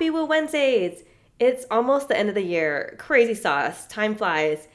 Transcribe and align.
Happy 0.00 0.08
Woo 0.08 0.24
Wednesdays! 0.24 1.04
It's 1.38 1.66
almost 1.70 2.08
the 2.08 2.16
end 2.16 2.30
of 2.30 2.34
the 2.34 2.40
year. 2.40 2.96
Crazy 2.98 3.34
sauce. 3.34 3.86
Time 3.86 4.14
flies. 4.14 4.66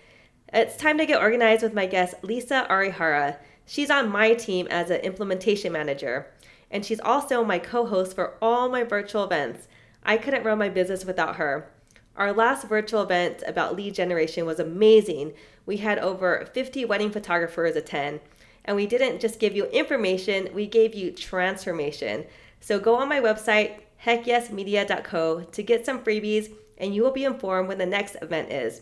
It's 0.54 0.78
time 0.78 1.00
to 1.00 1.05
get 1.08 1.20
organized 1.20 1.63
with 1.63 1.74
my 1.74 1.88
guest, 1.88 2.13
Lisa 2.21 2.67
Arihara. 2.70 3.38
She's 3.66 3.90
on 3.90 4.12
my 4.12 4.36
team 4.36 4.68
as 4.70 4.92
an 4.92 5.02
implementation 5.02 5.74
manager, 5.74 6.32
and 6.70 6.86
she's 6.86 7.00
also 7.00 7.44
my 7.44 7.58
co 7.58 7.88
host 7.88 8.14
for 8.14 8.36
all 8.40 8.70
my 8.70 8.84
virtual 8.84 9.24
events. 9.24 9.68
I 10.04 10.18
couldn't 10.18 10.44
run 10.44 10.60
my 10.60 10.70
business 10.70 11.05
without 11.05 11.38
her. 11.38 11.71
Our 12.16 12.32
last 12.32 12.68
virtual 12.68 13.02
event 13.02 13.42
about 13.48 13.76
lead 13.76 13.96
generation 13.96 14.46
was 14.46 14.60
amazing. 14.60 15.34
We 15.66 15.78
had 15.78 15.98
over 15.98 16.48
50 16.54 16.86
wedding 16.86 17.10
photographers 17.10 17.76
attend, 17.76 18.20
and 18.64 18.76
we 18.76 18.86
didn't 18.86 19.21
just 19.21 19.39
give 19.39 19.55
you 19.55 19.66
information, 19.71 20.50
we 20.54 20.68
gave 20.68 20.94
you 20.94 21.10
transformation. 21.10 22.26
So 22.60 22.80
go 22.80 22.94
on 22.98 23.10
my 23.10 23.21
website, 23.21 23.80
heckyesmedia.co 24.06 25.42
to 25.42 25.64
get 25.64 25.86
some 25.86 26.00
freebies 26.04 26.52
and 26.78 26.94
you 26.94 27.04
will 27.04 27.12
be 27.12 27.23
informed 27.23 27.68
when 27.68 27.77
the 27.77 27.86
next 27.86 28.16
event 28.22 28.52
is. 28.52 28.82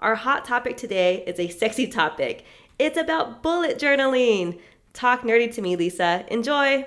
Our 0.00 0.14
hot 0.14 0.44
topic 0.44 0.76
today 0.76 1.24
is 1.26 1.40
a 1.40 1.48
sexy 1.48 1.86
topic. 1.86 2.44
It's 2.78 2.98
about 2.98 3.42
bullet 3.42 3.78
journaling. 3.78 4.60
Talk 4.92 5.22
nerdy 5.22 5.52
to 5.54 5.62
me, 5.62 5.76
Lisa. 5.76 6.24
Enjoy. 6.28 6.86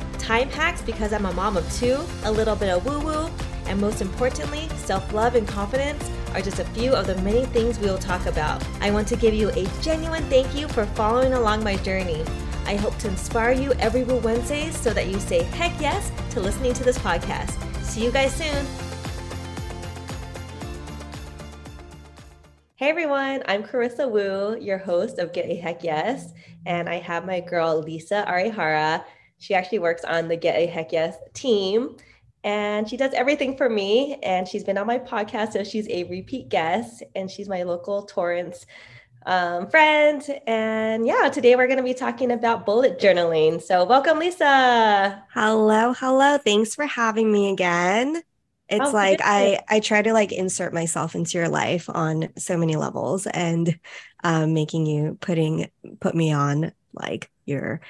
time 0.21 0.49
hacks 0.49 0.83
because 0.83 1.13
I'm 1.13 1.25
a 1.25 1.33
mom 1.33 1.57
of 1.57 1.73
two, 1.73 1.99
a 2.23 2.31
little 2.31 2.55
bit 2.55 2.69
of 2.69 2.85
woo 2.85 2.99
woo, 2.99 3.29
and 3.65 3.81
most 3.81 4.01
importantly, 4.01 4.69
self 4.77 5.11
love 5.13 5.33
and 5.35 5.47
confidence 5.47 6.09
are 6.33 6.41
just 6.41 6.59
a 6.59 6.65
few 6.65 6.93
of 6.93 7.07
the 7.07 7.15
many 7.23 7.45
things 7.45 7.79
we 7.79 7.87
will 7.87 7.97
talk 7.97 8.27
about. 8.27 8.63
I 8.81 8.91
want 8.91 9.07
to 9.09 9.15
give 9.15 9.33
you 9.33 9.49
a 9.49 9.65
genuine 9.81 10.23
thank 10.29 10.55
you 10.55 10.67
for 10.67 10.85
following 10.85 11.33
along 11.33 11.63
my 11.63 11.75
journey. 11.77 12.23
I 12.65 12.75
hope 12.75 12.97
to 12.99 13.07
inspire 13.07 13.51
you 13.51 13.73
every 13.73 14.03
Wednesdays 14.03 14.77
so 14.77 14.93
that 14.93 15.07
you 15.07 15.19
say 15.19 15.41
heck 15.43 15.79
yes 15.81 16.11
to 16.31 16.39
listening 16.39 16.73
to 16.75 16.83
this 16.83 16.99
podcast. 16.99 17.51
See 17.83 18.03
you 18.03 18.11
guys 18.11 18.33
soon. 18.33 18.65
Hey 22.75 22.89
everyone, 22.89 23.43
I'm 23.47 23.63
Carissa 23.63 24.09
Wu, 24.09 24.57
your 24.59 24.77
host 24.77 25.17
of 25.19 25.33
Get 25.33 25.45
a 25.45 25.55
Heck 25.55 25.83
Yes, 25.83 26.31
and 26.65 26.87
I 26.87 26.99
have 26.99 27.25
my 27.25 27.39
girl 27.39 27.79
Lisa 27.79 28.23
Arihara. 28.27 29.03
She 29.41 29.53
actually 29.53 29.79
works 29.79 30.03
on 30.03 30.27
the 30.27 30.37
Get 30.37 30.55
a 30.55 30.67
Heck 30.67 30.91
Yes 30.91 31.15
team 31.33 31.97
and 32.43 32.89
she 32.89 32.97
does 32.97 33.13
everything 33.13 33.57
for 33.57 33.69
me. 33.69 34.17
And 34.23 34.47
she's 34.47 34.63
been 34.63 34.77
on 34.77 34.87
my 34.87 34.99
podcast, 34.99 35.53
so 35.53 35.63
she's 35.63 35.87
a 35.89 36.03
repeat 36.05 36.49
guest, 36.49 37.03
and 37.15 37.29
she's 37.29 37.47
my 37.47 37.63
local 37.63 38.03
Torrance 38.03 38.65
um, 39.25 39.69
friend. 39.69 40.23
And 40.47 41.05
yeah, 41.05 41.29
today 41.29 41.55
we're 41.55 41.67
going 41.67 41.77
to 41.77 41.83
be 41.83 41.93
talking 41.93 42.31
about 42.31 42.65
bullet 42.65 42.99
journaling. 42.99 43.61
So, 43.61 43.83
welcome, 43.83 44.19
Lisa. 44.19 45.23
Hello, 45.33 45.93
hello. 45.93 46.37
Thanks 46.37 46.75
for 46.75 46.85
having 46.85 47.31
me 47.31 47.51
again. 47.51 48.21
It's 48.69 48.89
oh, 48.89 48.93
like 48.93 49.19
I 49.21 49.59
I 49.67 49.81
try 49.81 50.01
to 50.01 50.13
like 50.13 50.31
insert 50.31 50.73
myself 50.73 51.13
into 51.13 51.37
your 51.37 51.49
life 51.49 51.89
on 51.89 52.29
so 52.37 52.57
many 52.57 52.77
levels, 52.77 53.27
and 53.27 53.77
um, 54.23 54.53
making 54.53 54.85
you 54.85 55.17
putting 55.19 55.69
put 55.99 56.15
me 56.15 56.31
on 56.31 56.71
like 56.93 57.29
your 57.45 57.81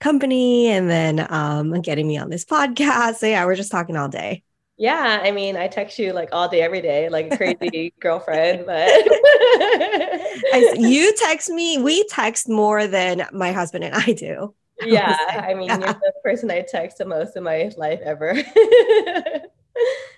company 0.00 0.68
and 0.68 0.88
then 0.88 1.26
um, 1.30 1.80
getting 1.80 2.06
me 2.06 2.18
on 2.18 2.30
this 2.30 2.44
podcast. 2.44 3.16
So 3.16 3.26
yeah, 3.26 3.44
we're 3.44 3.56
just 3.56 3.70
talking 3.70 3.96
all 3.96 4.08
day. 4.08 4.42
Yeah, 4.76 5.20
I 5.22 5.32
mean, 5.32 5.56
I 5.56 5.66
text 5.66 5.98
you 5.98 6.12
like 6.12 6.28
all 6.30 6.48
day, 6.48 6.62
every 6.62 6.80
day, 6.80 7.08
like 7.08 7.32
a 7.32 7.36
crazy 7.36 7.92
girlfriend. 8.00 8.64
But 8.64 8.88
I, 8.88 10.74
you 10.78 11.12
text 11.16 11.50
me. 11.50 11.78
We 11.78 12.04
text 12.04 12.48
more 12.48 12.86
than 12.86 13.26
my 13.32 13.50
husband 13.50 13.82
and 13.82 13.94
I 13.94 14.12
do. 14.12 14.54
Yeah, 14.80 15.16
I, 15.30 15.50
I 15.50 15.54
mean, 15.54 15.66
yeah. 15.66 15.78
you're 15.78 15.88
the 15.94 16.12
person 16.22 16.48
I 16.52 16.62
text 16.62 16.98
the 16.98 17.04
most 17.04 17.36
in 17.36 17.42
my 17.42 17.72
life 17.76 17.98
ever. 18.04 18.34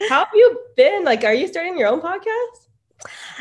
How 0.08 0.24
have 0.24 0.28
you 0.34 0.60
been? 0.76 1.04
Like, 1.04 1.24
are 1.24 1.32
you 1.32 1.48
starting 1.48 1.78
your 1.78 1.88
own 1.88 2.02
podcast? 2.02 2.66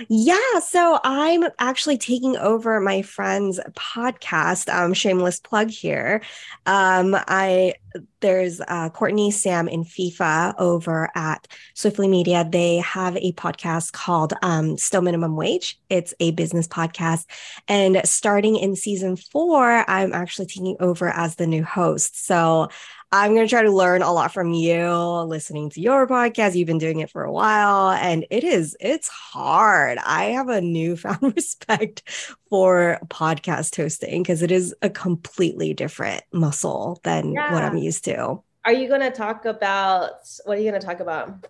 Yeah, 0.08 0.60
so 0.60 1.00
I'm 1.04 1.44
actually 1.60 1.98
taking 1.98 2.38
over 2.38 2.80
my 2.80 3.02
friend's 3.02 3.60
podcast. 3.76 4.74
Um, 4.74 4.94
shameless 4.94 5.40
plug 5.40 5.70
here. 5.70 6.22
Um, 6.66 7.16
I 7.16 7.74
there's 8.22 8.62
uh, 8.62 8.90
Courtney, 8.90 9.32
Sam, 9.32 9.68
and 9.68 9.86
FIFA 9.86 10.56
over 10.60 11.10
at 11.16 11.48
Swiftly 11.74 12.08
Media. 12.08 12.48
They 12.50 12.78
have 12.78 13.18
a 13.18 13.32
podcast 13.34 13.94
called 13.94 14.34
um, 14.42 14.78
Still 14.78 15.02
Minimum 15.02 15.36
Wage. 15.36 15.80
It's 15.90 16.14
a 16.20 16.32
business 16.32 16.68
podcast, 16.68 17.26
and 17.68 18.02
starting 18.06 18.58
in 18.58 18.76
season 18.76 19.16
four, 19.16 19.90
I'm 19.90 20.14
actually 20.14 20.46
taking 20.48 20.78
over 20.80 21.10
as 21.10 21.36
the 21.36 21.48
new 21.48 21.64
host. 21.64 22.26
So 22.26 22.70
I'm 23.12 23.34
going 23.34 23.46
to 23.46 23.50
try 23.50 23.64
to 23.64 23.72
learn 23.72 24.04
a 24.04 24.14
lot 24.14 24.32
from 24.32 24.54
you 24.54 24.88
listening 24.88 25.72
to 25.72 25.82
your 25.82 26.06
podcast. 26.08 26.56
You've 26.56 26.68
been 26.68 26.78
doing 26.78 27.00
it 27.00 27.10
for 27.10 27.24
a 27.24 27.32
while 27.32 27.90
and 27.90 28.24
it 28.30 28.44
is, 28.44 28.78
it's 28.80 29.08
hard. 29.08 29.98
I 29.98 30.26
have 30.26 30.48
a 30.48 30.62
newfound 30.62 31.18
respect 31.36 32.04
for 32.50 33.00
podcast 33.08 33.76
hosting 33.76 34.22
because 34.22 34.44
it 34.44 34.52
is 34.52 34.76
a 34.84 34.92
completely 34.92 35.74
different 35.74 36.24
muscle 36.32 37.00
than 37.04 37.34
yeah. 37.34 37.52
what 37.52 37.64
I'm 37.64 37.78
used 37.78 38.06
to. 38.06 38.44
Are 38.64 38.74
you 38.74 38.88
going 38.88 39.02
to 39.02 39.12
talk 39.12 39.46
about, 39.46 40.12
what 40.46 40.58
are 40.58 40.62
you 40.62 40.70
going 40.70 40.80
to 40.80 40.86
talk 40.86 41.00
about? 41.00 41.48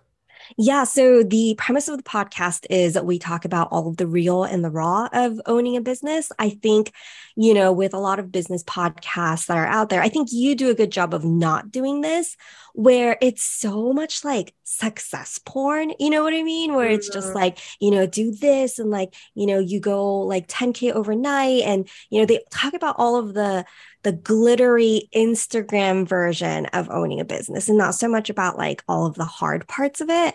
Yeah. 0.56 0.84
So 0.84 1.22
the 1.22 1.54
premise 1.58 1.88
of 1.88 1.96
the 1.96 2.02
podcast 2.02 2.66
is 2.70 2.94
that 2.94 3.06
we 3.06 3.18
talk 3.18 3.44
about 3.44 3.68
all 3.70 3.88
of 3.88 3.96
the 3.96 4.06
real 4.06 4.44
and 4.44 4.64
the 4.64 4.70
raw 4.70 5.08
of 5.12 5.40
owning 5.46 5.76
a 5.76 5.80
business. 5.80 6.30
I 6.38 6.50
think, 6.50 6.92
you 7.36 7.54
know, 7.54 7.72
with 7.72 7.94
a 7.94 7.98
lot 7.98 8.18
of 8.18 8.32
business 8.32 8.62
podcasts 8.64 9.46
that 9.46 9.56
are 9.56 9.66
out 9.66 9.88
there, 9.88 10.02
I 10.02 10.08
think 10.08 10.28
you 10.32 10.54
do 10.54 10.70
a 10.70 10.74
good 10.74 10.90
job 10.90 11.14
of 11.14 11.24
not 11.24 11.70
doing 11.70 12.00
this 12.00 12.36
where 12.74 13.16
it's 13.20 13.42
so 13.42 13.92
much 13.92 14.24
like 14.24 14.54
success 14.64 15.38
porn. 15.44 15.92
You 15.98 16.10
know 16.10 16.22
what 16.22 16.34
I 16.34 16.42
mean? 16.42 16.74
Where 16.74 16.88
it's 16.88 17.08
just 17.08 17.28
mm-hmm. 17.28 17.36
like, 17.36 17.58
you 17.80 17.90
know, 17.90 18.06
do 18.06 18.32
this 18.32 18.78
and 18.78 18.90
like, 18.90 19.14
you 19.34 19.46
know, 19.46 19.58
you 19.58 19.80
go 19.80 20.20
like 20.20 20.48
10K 20.48 20.92
overnight 20.92 21.62
and, 21.62 21.88
you 22.10 22.20
know, 22.20 22.26
they 22.26 22.40
talk 22.50 22.74
about 22.74 22.96
all 22.98 23.16
of 23.16 23.34
the, 23.34 23.64
the 24.02 24.12
glittery 24.12 25.08
Instagram 25.14 26.06
version 26.06 26.66
of 26.66 26.90
owning 26.90 27.20
a 27.20 27.24
business 27.24 27.68
and 27.68 27.78
not 27.78 27.94
so 27.94 28.08
much 28.08 28.30
about 28.30 28.56
like 28.56 28.82
all 28.88 29.06
of 29.06 29.14
the 29.14 29.24
hard 29.24 29.66
parts 29.68 30.00
of 30.00 30.08
it. 30.08 30.34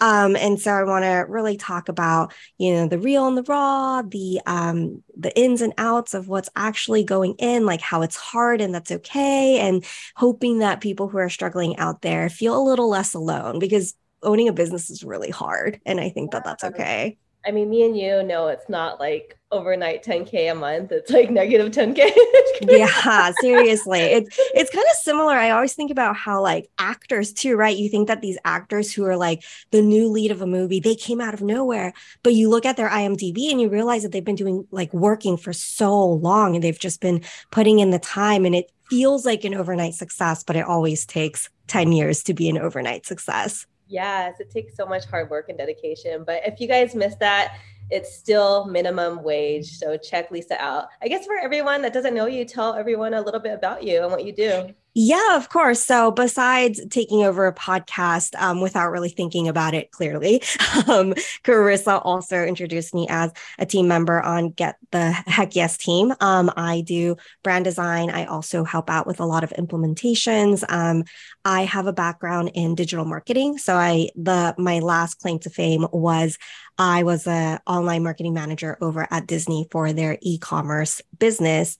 Um, 0.00 0.36
and 0.36 0.60
so 0.60 0.72
I 0.72 0.84
want 0.84 1.04
to 1.04 1.26
really 1.28 1.56
talk 1.56 1.88
about, 1.88 2.32
you 2.58 2.72
know, 2.72 2.88
the 2.88 2.98
real 2.98 3.26
and 3.26 3.36
the 3.36 3.42
raw, 3.42 4.02
the 4.02 4.40
um, 4.46 5.02
the 5.16 5.36
ins 5.38 5.60
and 5.60 5.72
outs 5.78 6.14
of 6.14 6.28
what's 6.28 6.50
actually 6.56 7.04
going 7.04 7.34
in, 7.38 7.66
like 7.66 7.80
how 7.80 8.02
it's 8.02 8.16
hard 8.16 8.60
and 8.60 8.74
that's 8.74 8.90
okay, 8.90 9.58
and 9.60 9.84
hoping 10.16 10.58
that 10.58 10.80
people 10.80 11.08
who 11.08 11.18
are 11.18 11.30
struggling 11.30 11.76
out 11.78 12.02
there 12.02 12.28
feel 12.28 12.60
a 12.60 12.62
little 12.62 12.88
less 12.88 13.14
alone 13.14 13.58
because 13.58 13.94
owning 14.22 14.48
a 14.48 14.52
business 14.52 14.90
is 14.90 15.04
really 15.04 15.30
hard, 15.30 15.80
and 15.86 16.00
I 16.00 16.10
think 16.10 16.32
that 16.32 16.44
that's 16.44 16.64
okay. 16.64 17.18
I 17.48 17.50
mean, 17.50 17.70
me 17.70 17.82
and 17.82 17.96
you 17.96 18.22
know 18.22 18.48
it's 18.48 18.68
not 18.68 19.00
like 19.00 19.38
overnight 19.50 20.04
10k 20.04 20.52
a 20.52 20.54
month. 20.54 20.92
It's 20.92 21.10
like 21.10 21.30
negative 21.30 21.72
10k. 21.72 22.10
yeah, 22.60 23.32
seriously. 23.40 24.00
It's 24.00 24.38
it's 24.54 24.70
kind 24.70 24.84
of 24.90 24.96
similar. 24.98 25.32
I 25.32 25.48
always 25.48 25.72
think 25.72 25.90
about 25.90 26.14
how 26.14 26.42
like 26.42 26.68
actors 26.78 27.32
too, 27.32 27.56
right? 27.56 27.74
You 27.74 27.88
think 27.88 28.06
that 28.08 28.20
these 28.20 28.36
actors 28.44 28.92
who 28.92 29.06
are 29.06 29.16
like 29.16 29.42
the 29.70 29.80
new 29.80 30.08
lead 30.08 30.30
of 30.30 30.42
a 30.42 30.46
movie, 30.46 30.78
they 30.78 30.94
came 30.94 31.22
out 31.22 31.32
of 31.32 31.40
nowhere, 31.40 31.94
but 32.22 32.34
you 32.34 32.50
look 32.50 32.66
at 32.66 32.76
their 32.76 32.90
IMDb 32.90 33.50
and 33.50 33.62
you 33.62 33.70
realize 33.70 34.02
that 34.02 34.12
they've 34.12 34.22
been 34.22 34.34
doing 34.34 34.68
like 34.70 34.92
working 34.92 35.38
for 35.38 35.54
so 35.54 36.04
long 36.04 36.54
and 36.54 36.62
they've 36.62 36.78
just 36.78 37.00
been 37.00 37.22
putting 37.50 37.78
in 37.78 37.88
the 37.88 37.98
time 37.98 38.44
and 38.44 38.54
it 38.54 38.70
feels 38.90 39.24
like 39.24 39.44
an 39.44 39.54
overnight 39.54 39.94
success, 39.94 40.44
but 40.44 40.54
it 40.54 40.66
always 40.66 41.06
takes 41.06 41.48
10 41.68 41.92
years 41.92 42.22
to 42.24 42.34
be 42.34 42.50
an 42.50 42.58
overnight 42.58 43.06
success. 43.06 43.64
Yes, 43.88 44.38
it 44.38 44.50
takes 44.50 44.76
so 44.76 44.86
much 44.86 45.06
hard 45.06 45.30
work 45.30 45.48
and 45.48 45.58
dedication. 45.58 46.24
But 46.24 46.42
if 46.46 46.60
you 46.60 46.68
guys 46.68 46.94
missed 46.94 47.18
that, 47.20 47.58
it's 47.90 48.14
still 48.14 48.66
minimum 48.66 49.22
wage. 49.22 49.78
So 49.78 49.96
check 49.96 50.30
Lisa 50.30 50.62
out. 50.62 50.88
I 51.00 51.08
guess 51.08 51.24
for 51.24 51.36
everyone 51.36 51.80
that 51.82 51.94
doesn't 51.94 52.14
know 52.14 52.26
you, 52.26 52.44
tell 52.44 52.74
everyone 52.74 53.14
a 53.14 53.20
little 53.20 53.40
bit 53.40 53.54
about 53.54 53.82
you 53.82 54.02
and 54.02 54.12
what 54.12 54.24
you 54.24 54.32
do. 54.32 54.74
Yeah, 55.00 55.36
of 55.36 55.48
course. 55.48 55.84
So, 55.84 56.10
besides 56.10 56.84
taking 56.90 57.22
over 57.22 57.46
a 57.46 57.54
podcast 57.54 58.34
um, 58.34 58.60
without 58.60 58.90
really 58.90 59.10
thinking 59.10 59.46
about 59.46 59.72
it 59.72 59.92
clearly, 59.92 60.42
um, 60.88 61.14
Carissa 61.44 62.02
also 62.04 62.42
introduced 62.42 62.92
me 62.96 63.06
as 63.08 63.30
a 63.60 63.64
team 63.64 63.86
member 63.86 64.20
on 64.20 64.50
Get 64.50 64.74
the 64.90 65.12
Heck 65.12 65.54
Yes 65.54 65.76
team. 65.78 66.12
Um, 66.18 66.50
I 66.56 66.80
do 66.80 67.16
brand 67.44 67.64
design. 67.64 68.10
I 68.10 68.24
also 68.24 68.64
help 68.64 68.90
out 68.90 69.06
with 69.06 69.20
a 69.20 69.24
lot 69.24 69.44
of 69.44 69.50
implementations. 69.50 70.64
Um, 70.68 71.04
I 71.44 71.62
have 71.62 71.86
a 71.86 71.92
background 71.92 72.50
in 72.54 72.74
digital 72.74 73.04
marketing. 73.04 73.58
So, 73.58 73.76
I 73.76 74.08
the 74.16 74.56
my 74.58 74.80
last 74.80 75.20
claim 75.20 75.38
to 75.40 75.50
fame 75.50 75.86
was 75.92 76.38
I 76.76 77.04
was 77.04 77.24
an 77.28 77.60
online 77.68 78.02
marketing 78.02 78.34
manager 78.34 78.76
over 78.80 79.06
at 79.12 79.28
Disney 79.28 79.68
for 79.70 79.92
their 79.92 80.18
e-commerce 80.22 81.02
business 81.20 81.76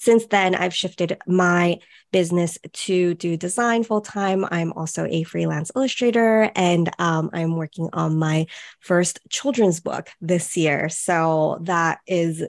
since 0.00 0.24
then, 0.26 0.54
I've 0.54 0.74
shifted 0.74 1.18
my 1.26 1.78
business 2.10 2.56
to 2.72 3.12
do 3.12 3.36
design 3.36 3.84
full 3.84 4.00
time. 4.00 4.46
I'm 4.50 4.72
also 4.72 5.04
a 5.04 5.24
freelance 5.24 5.70
illustrator 5.76 6.50
and 6.56 6.90
um, 6.98 7.28
I'm 7.34 7.54
working 7.54 7.90
on 7.92 8.18
my 8.18 8.46
first 8.80 9.20
children's 9.28 9.78
book 9.80 10.08
this 10.22 10.56
year. 10.56 10.88
So 10.88 11.58
that 11.64 12.00
is, 12.06 12.42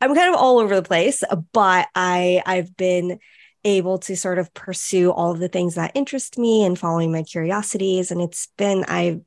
I'm 0.00 0.14
kind 0.14 0.32
of 0.32 0.40
all 0.40 0.60
over 0.60 0.76
the 0.76 0.82
place, 0.82 1.24
but 1.52 1.88
I, 1.96 2.40
I've 2.46 2.76
been 2.76 3.18
able 3.64 3.98
to 3.98 4.16
sort 4.16 4.38
of 4.38 4.54
pursue 4.54 5.10
all 5.10 5.32
of 5.32 5.40
the 5.40 5.48
things 5.48 5.74
that 5.74 5.92
interest 5.96 6.38
me 6.38 6.64
and 6.64 6.78
following 6.78 7.10
my 7.10 7.24
curiosities. 7.24 8.12
And 8.12 8.20
it's 8.20 8.46
been, 8.56 8.84
I 8.86 9.22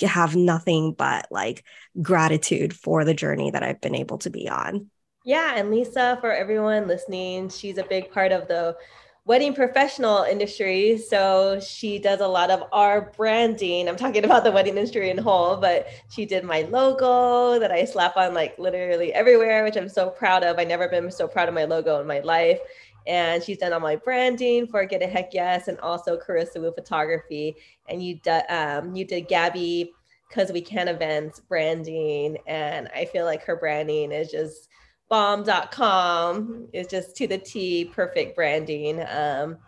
have 0.00 0.36
nothing 0.36 0.92
but 0.92 1.26
like 1.32 1.64
gratitude 2.00 2.72
for 2.72 3.04
the 3.04 3.14
journey 3.14 3.50
that 3.50 3.64
I've 3.64 3.80
been 3.80 3.96
able 3.96 4.18
to 4.18 4.30
be 4.30 4.48
on. 4.48 4.90
Yeah, 5.24 5.54
and 5.56 5.70
Lisa, 5.70 6.16
for 6.20 6.32
everyone 6.32 6.88
listening, 6.88 7.50
she's 7.50 7.76
a 7.78 7.84
big 7.84 8.10
part 8.10 8.32
of 8.32 8.48
the 8.48 8.76
wedding 9.26 9.54
professional 9.54 10.22
industry. 10.22 10.96
So 10.96 11.60
she 11.60 11.98
does 11.98 12.20
a 12.20 12.26
lot 12.26 12.50
of 12.50 12.64
our 12.72 13.12
branding. 13.16 13.86
I'm 13.88 13.96
talking 13.96 14.24
about 14.24 14.44
the 14.44 14.50
wedding 14.50 14.76
industry 14.76 15.10
in 15.10 15.18
whole, 15.18 15.56
but 15.58 15.88
she 16.08 16.24
did 16.24 16.42
my 16.42 16.62
logo 16.62 17.58
that 17.58 17.70
I 17.70 17.84
slap 17.84 18.16
on 18.16 18.32
like 18.32 18.58
literally 18.58 19.12
everywhere, 19.12 19.62
which 19.62 19.76
I'm 19.76 19.90
so 19.90 20.08
proud 20.08 20.42
of. 20.42 20.58
I 20.58 20.64
never 20.64 20.88
been 20.88 21.10
so 21.10 21.28
proud 21.28 21.48
of 21.48 21.54
my 21.54 21.64
logo 21.64 22.00
in 22.00 22.06
my 22.06 22.20
life. 22.20 22.58
And 23.06 23.42
she's 23.42 23.58
done 23.58 23.72
all 23.72 23.80
my 23.80 23.96
branding 23.96 24.66
for 24.66 24.84
Get 24.84 25.02
a 25.02 25.06
Heck 25.06 25.32
Yes, 25.32 25.68
and 25.68 25.78
also 25.80 26.18
Carissa 26.18 26.60
Wu 26.60 26.72
Photography. 26.72 27.56
And 27.88 28.02
you 28.02 28.16
did 28.16 28.44
um, 28.50 28.94
you 28.94 29.04
did 29.04 29.28
Gabby 29.28 29.92
because 30.28 30.52
we 30.52 30.60
can 30.60 30.86
events 30.86 31.40
branding, 31.40 32.38
and 32.46 32.88
I 32.94 33.06
feel 33.06 33.24
like 33.24 33.42
her 33.44 33.56
branding 33.56 34.12
is 34.12 34.30
just 34.30 34.68
bomb.com 35.10 36.68
is 36.72 36.86
just 36.86 37.14
to 37.16 37.26
the 37.26 37.36
T, 37.36 37.84
perfect 37.84 38.34
branding. 38.34 39.04
Um, 39.08 39.58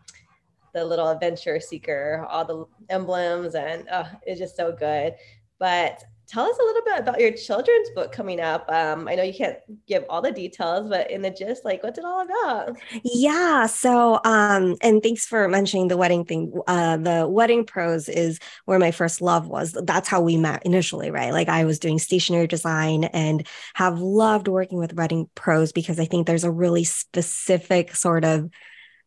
the 0.72 0.84
little 0.84 1.08
adventure 1.10 1.60
seeker, 1.60 2.26
all 2.30 2.44
the 2.46 2.64
emblems, 2.88 3.54
and 3.54 3.86
uh, 3.90 4.04
it's 4.22 4.40
just 4.40 4.56
so 4.56 4.72
good. 4.72 5.14
But 5.58 6.02
tell 6.26 6.44
us 6.44 6.58
a 6.58 6.62
little 6.62 6.82
bit 6.84 7.00
about 7.00 7.20
your 7.20 7.32
children's 7.32 7.90
book 7.94 8.12
coming 8.12 8.40
up. 8.40 8.64
Um, 8.68 9.08
I 9.08 9.14
know 9.14 9.22
you 9.22 9.34
can't 9.34 9.58
give 9.86 10.04
all 10.08 10.22
the 10.22 10.32
details, 10.32 10.88
but 10.88 11.10
in 11.10 11.22
the 11.22 11.30
gist, 11.30 11.64
like 11.64 11.82
what's 11.82 11.98
it 11.98 12.04
all 12.04 12.22
about? 12.22 12.76
Yeah. 13.04 13.66
So, 13.66 14.20
um, 14.24 14.76
and 14.80 15.02
thanks 15.02 15.26
for 15.26 15.48
mentioning 15.48 15.88
the 15.88 15.96
wedding 15.96 16.24
thing. 16.24 16.52
Uh, 16.66 16.96
the 16.96 17.28
wedding 17.28 17.64
prose 17.64 18.08
is 18.08 18.38
where 18.64 18.78
my 18.78 18.90
first 18.90 19.20
love 19.20 19.46
was. 19.46 19.76
That's 19.84 20.08
how 20.08 20.20
we 20.20 20.36
met 20.36 20.64
initially, 20.64 21.10
right? 21.10 21.32
Like 21.32 21.48
I 21.48 21.64
was 21.64 21.78
doing 21.78 21.98
stationery 21.98 22.46
design 22.46 23.04
and 23.04 23.46
have 23.74 23.98
loved 23.98 24.48
working 24.48 24.78
with 24.78 24.94
wedding 24.94 25.28
prose 25.34 25.72
because 25.72 25.98
I 26.00 26.04
think 26.04 26.26
there's 26.26 26.44
a 26.44 26.50
really 26.50 26.84
specific 26.84 27.94
sort 27.94 28.24
of 28.24 28.48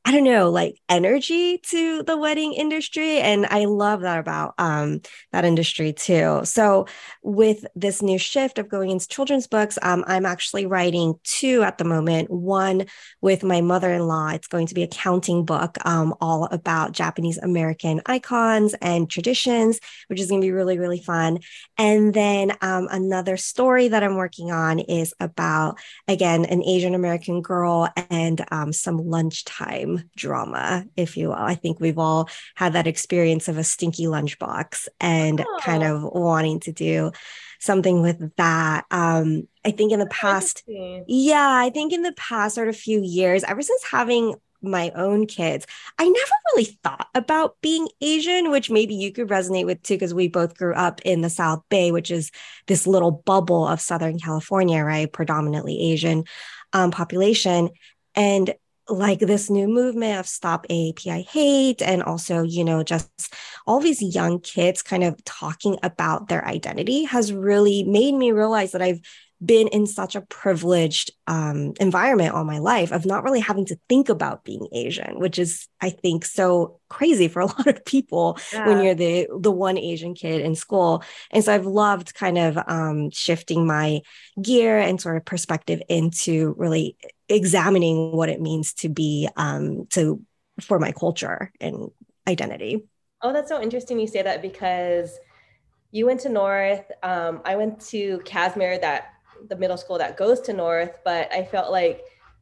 I 0.07 0.11
don't 0.11 0.23
know, 0.23 0.51
like 0.51 0.79
energy 0.87 1.57
to 1.69 2.03
the 2.03 2.15
wedding 2.15 2.53
industry. 2.53 3.17
And 3.17 3.47
I 3.47 3.65
love 3.65 4.01
that 4.01 4.19
about 4.19 4.53
um, 4.59 5.01
that 5.31 5.45
industry 5.45 5.93
too. 5.93 6.41
So, 6.43 6.85
with 7.23 7.65
this 7.75 8.03
new 8.03 8.19
shift 8.19 8.59
of 8.59 8.69
going 8.69 8.91
into 8.91 9.07
children's 9.07 9.47
books, 9.47 9.79
um, 9.81 10.03
I'm 10.05 10.27
actually 10.27 10.67
writing 10.67 11.15
two 11.23 11.63
at 11.63 11.79
the 11.79 11.85
moment. 11.85 12.29
One 12.29 12.85
with 13.21 13.43
my 13.43 13.61
mother 13.61 13.91
in 13.91 14.05
law, 14.07 14.29
it's 14.29 14.47
going 14.47 14.67
to 14.67 14.75
be 14.75 14.83
a 14.83 14.87
counting 14.87 15.43
book 15.43 15.75
um, 15.85 16.13
all 16.21 16.45
about 16.51 16.91
Japanese 16.91 17.39
American 17.39 17.99
icons 18.05 18.75
and 18.81 19.09
traditions, 19.09 19.79
which 20.07 20.19
is 20.19 20.29
going 20.29 20.39
to 20.39 20.45
be 20.45 20.51
really, 20.51 20.77
really 20.77 21.01
fun. 21.01 21.39
And 21.79 22.13
then 22.13 22.51
um, 22.61 22.87
another 22.91 23.37
story 23.37 23.87
that 23.87 24.03
I'm 24.03 24.17
working 24.17 24.51
on 24.51 24.77
is 24.77 25.15
about, 25.19 25.79
again, 26.07 26.45
an 26.45 26.61
Asian 26.63 26.93
American 26.93 27.41
girl 27.41 27.89
and 28.11 28.45
um, 28.51 28.71
some 28.71 28.97
lunchtime 28.97 29.94
drama, 30.15 30.85
if 30.95 31.17
you 31.17 31.29
will. 31.29 31.35
I 31.35 31.55
think 31.55 31.79
we've 31.79 31.97
all 31.97 32.29
had 32.55 32.73
that 32.73 32.87
experience 32.87 33.47
of 33.47 33.57
a 33.57 33.63
stinky 33.63 34.05
lunchbox 34.05 34.87
and 34.99 35.41
oh. 35.41 35.59
kind 35.61 35.83
of 35.83 36.03
wanting 36.03 36.59
to 36.61 36.71
do 36.71 37.11
something 37.59 38.01
with 38.01 38.35
that. 38.35 38.85
Um, 38.91 39.47
I 39.65 39.71
think 39.71 39.91
in 39.91 39.99
the 39.99 40.05
past, 40.07 40.63
yeah, 40.67 41.49
I 41.49 41.69
think 41.69 41.93
in 41.93 42.03
the 42.03 42.13
past 42.13 42.55
sort 42.55 42.69
of 42.69 42.75
few 42.75 43.01
years, 43.01 43.43
ever 43.43 43.61
since 43.61 43.83
having 43.83 44.35
my 44.61 44.91
own 44.95 45.27
kids, 45.27 45.65
I 45.97 46.07
never 46.07 46.31
really 46.53 46.77
thought 46.83 47.07
about 47.13 47.57
being 47.61 47.87
Asian, 48.01 48.51
which 48.51 48.69
maybe 48.69 48.95
you 48.95 49.11
could 49.11 49.29
resonate 49.29 49.65
with 49.65 49.81
too, 49.83 49.95
because 49.95 50.13
we 50.13 50.27
both 50.27 50.57
grew 50.57 50.73
up 50.73 51.01
in 51.01 51.21
the 51.21 51.29
South 51.29 51.63
Bay, 51.69 51.91
which 51.91 52.11
is 52.11 52.31
this 52.67 52.87
little 52.87 53.11
bubble 53.11 53.67
of 53.67 53.81
Southern 53.81 54.19
California, 54.19 54.83
right? 54.83 55.11
Predominantly 55.11 55.91
Asian 55.91 56.23
um, 56.73 56.91
population. 56.91 57.69
And 58.15 58.53
like 58.87 59.19
this 59.19 59.49
new 59.49 59.67
movement 59.67 60.19
of 60.19 60.27
stop 60.27 60.67
AAPI 60.67 61.27
hate 61.27 61.81
and 61.81 62.03
also, 62.03 62.43
you 62.43 62.63
know, 62.63 62.83
just 62.83 63.33
all 63.65 63.79
these 63.79 64.01
young 64.01 64.39
kids 64.39 64.81
kind 64.81 65.03
of 65.03 65.23
talking 65.23 65.77
about 65.81 66.27
their 66.27 66.45
identity 66.45 67.03
has 67.03 67.33
really 67.33 67.83
made 67.83 68.13
me 68.13 68.31
realize 68.31 68.73
that 68.73 68.81
I've 68.81 69.01
been 69.43 69.67
in 69.67 69.85
such 69.85 70.15
a 70.15 70.21
privileged 70.21 71.11
um, 71.27 71.73
environment 71.79 72.33
all 72.33 72.45
my 72.45 72.59
life 72.59 72.91
of 72.91 73.05
not 73.05 73.23
really 73.23 73.41
having 73.41 73.65
to 73.65 73.77
think 73.89 74.07
about 74.07 74.45
being 74.45 74.67
Asian, 74.71 75.19
which 75.19 75.37
is, 75.37 75.67
I 75.81 75.89
think, 75.89 76.25
so 76.25 76.79
crazy 76.89 77.27
for 77.27 77.41
a 77.41 77.45
lot 77.47 77.67
of 77.67 77.83
people 77.85 78.39
yeah. 78.53 78.67
when 78.67 78.83
you're 78.83 78.95
the 78.95 79.27
the 79.39 79.51
one 79.51 79.77
Asian 79.77 80.13
kid 80.13 80.41
in 80.41 80.55
school. 80.55 81.03
And 81.31 81.43
so 81.43 81.53
I've 81.53 81.65
loved 81.65 82.15
kind 82.15 82.37
of 82.37 82.57
um, 82.67 83.09
shifting 83.11 83.67
my 83.67 84.01
gear 84.41 84.77
and 84.79 85.01
sort 85.01 85.17
of 85.17 85.25
perspective 85.25 85.81
into 85.89 86.55
really 86.57 86.97
examining 87.29 88.11
what 88.11 88.29
it 88.29 88.41
means 88.41 88.73
to 88.73 88.89
be 88.89 89.27
um, 89.35 89.87
to 89.91 90.21
for 90.61 90.79
my 90.79 90.91
culture 90.91 91.51
and 91.59 91.91
identity. 92.27 92.87
Oh, 93.21 93.33
that's 93.33 93.49
so 93.49 93.61
interesting 93.61 93.99
you 93.99 94.07
say 94.07 94.21
that 94.21 94.41
because 94.41 95.17
you 95.91 96.05
went 96.05 96.19
to 96.21 96.29
North. 96.29 96.91
Um, 97.03 97.41
I 97.45 97.55
went 97.55 97.79
to 97.87 98.19
Casimir, 98.25 98.77
that 98.79 99.13
the 99.49 99.55
middle 99.55 99.77
school 99.77 99.97
that 99.97 100.17
goes 100.17 100.41
to 100.41 100.53
North, 100.53 100.99
but 101.03 101.31
I 101.31 101.43
felt 101.43 101.71
like, 101.71 102.01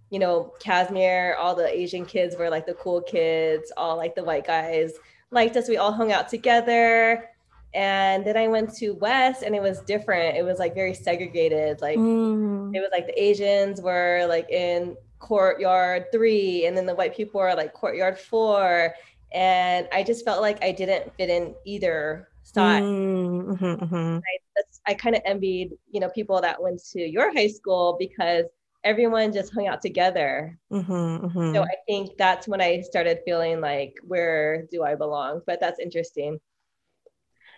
you 0.09 0.19
know, 0.19 0.53
Casimir, 0.59 1.35
all 1.39 1.55
the 1.55 1.67
Asian 1.67 2.05
kids 2.05 2.35
were 2.35 2.49
like 2.49 2.65
the 2.65 2.73
cool 2.75 3.01
kids, 3.01 3.71
all 3.77 3.97
like 3.97 4.15
the 4.15 4.23
white 4.23 4.45
guys 4.45 4.93
liked 5.31 5.55
us. 5.57 5.67
We 5.67 5.77
all 5.77 5.91
hung 5.91 6.11
out 6.11 6.29
together. 6.29 7.29
And 7.75 8.23
then 8.25 8.37
I 8.37 8.47
went 8.47 8.75
to 8.75 8.91
West 8.91 9.41
and 9.41 9.55
it 9.55 9.61
was 9.61 9.79
different. 9.81 10.37
It 10.37 10.43
was 10.43 10.59
like 10.59 10.75
very 10.75 10.93
segregated. 10.93 11.81
Like 11.81 11.97
mm. 11.97 12.75
it 12.75 12.79
was 12.79 12.89
like 12.91 13.07
the 13.07 13.21
Asians 13.21 13.81
were 13.81 14.25
like 14.27 14.49
in 14.49 14.95
courtyard 15.19 16.11
three, 16.11 16.65
and 16.65 16.77
then 16.77 16.85
the 16.85 16.95
white 16.95 17.15
people 17.15 17.41
were 17.41 17.55
like 17.55 17.73
courtyard 17.73 18.19
four. 18.19 18.93
And 19.33 19.87
I 19.91 20.03
just 20.03 20.23
felt 20.23 20.41
like 20.41 20.63
I 20.63 20.71
didn't 20.71 21.11
fit 21.17 21.29
in 21.29 21.55
either 21.65 22.27
side. 22.43 22.83
Mm, 22.83 23.57
mm-hmm, 23.57 23.83
mm-hmm. 23.83 24.17
I, 24.17 24.91
I 24.91 24.93
kind 24.93 25.15
of 25.15 25.21
envied, 25.25 25.71
you 25.89 25.99
know, 25.99 26.09
people 26.09 26.39
that 26.41 26.61
went 26.61 26.83
to 26.91 27.01
your 27.01 27.33
high 27.33 27.47
school 27.47 27.95
because 27.97 28.45
everyone 28.83 29.33
just 29.33 29.53
hung 29.53 29.67
out 29.67 29.81
together. 29.81 30.59
Mm-hmm, 30.71 31.25
mm-hmm. 31.25 31.53
So 31.55 31.63
I 31.63 31.75
think 31.87 32.11
that's 32.17 32.47
when 32.47 32.61
I 32.61 32.81
started 32.81 33.19
feeling 33.25 33.61
like, 33.61 33.95
where 34.03 34.67
do 34.71 34.83
I 34.83 34.93
belong? 34.95 35.41
But 35.47 35.59
that's 35.59 35.79
interesting. 35.79 36.39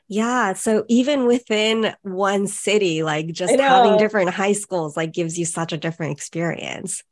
Yeah. 0.08 0.54
So 0.54 0.86
even 0.88 1.26
within 1.26 1.96
one 2.04 2.48
city, 2.48 3.04
like 3.04 3.28
just 3.28 3.60
having 3.60 3.98
different 3.98 4.30
high 4.32 4.54
schools, 4.54 4.96
like 4.96 5.14
gives 5.14 5.38
you 5.40 5.46
such 5.46 5.74
a 5.74 5.78
different 5.78 6.12
experience. 6.12 7.04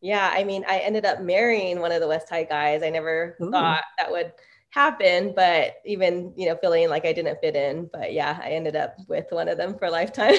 Yeah. 0.00 0.30
I 0.32 0.44
mean, 0.44 0.64
I 0.68 0.78
ended 0.78 1.06
up 1.06 1.22
marrying 1.22 1.80
one 1.80 1.92
of 1.92 2.00
the 2.00 2.08
West 2.08 2.28
High 2.28 2.44
guys. 2.44 2.82
I 2.82 2.90
never 2.90 3.36
Ooh. 3.40 3.50
thought 3.50 3.84
that 3.98 4.10
would 4.10 4.32
happen, 4.70 5.32
but 5.36 5.74
even, 5.84 6.32
you 6.36 6.46
know, 6.46 6.56
feeling 6.56 6.88
like 6.88 7.04
I 7.04 7.12
didn't 7.12 7.38
fit 7.40 7.54
in. 7.56 7.88
But 7.92 8.12
yeah, 8.12 8.38
I 8.42 8.50
ended 8.50 8.74
up 8.74 8.96
with 9.06 9.26
one 9.30 9.48
of 9.48 9.58
them 9.58 9.78
for 9.78 9.86
a 9.86 9.90
lifetime. 9.90 10.34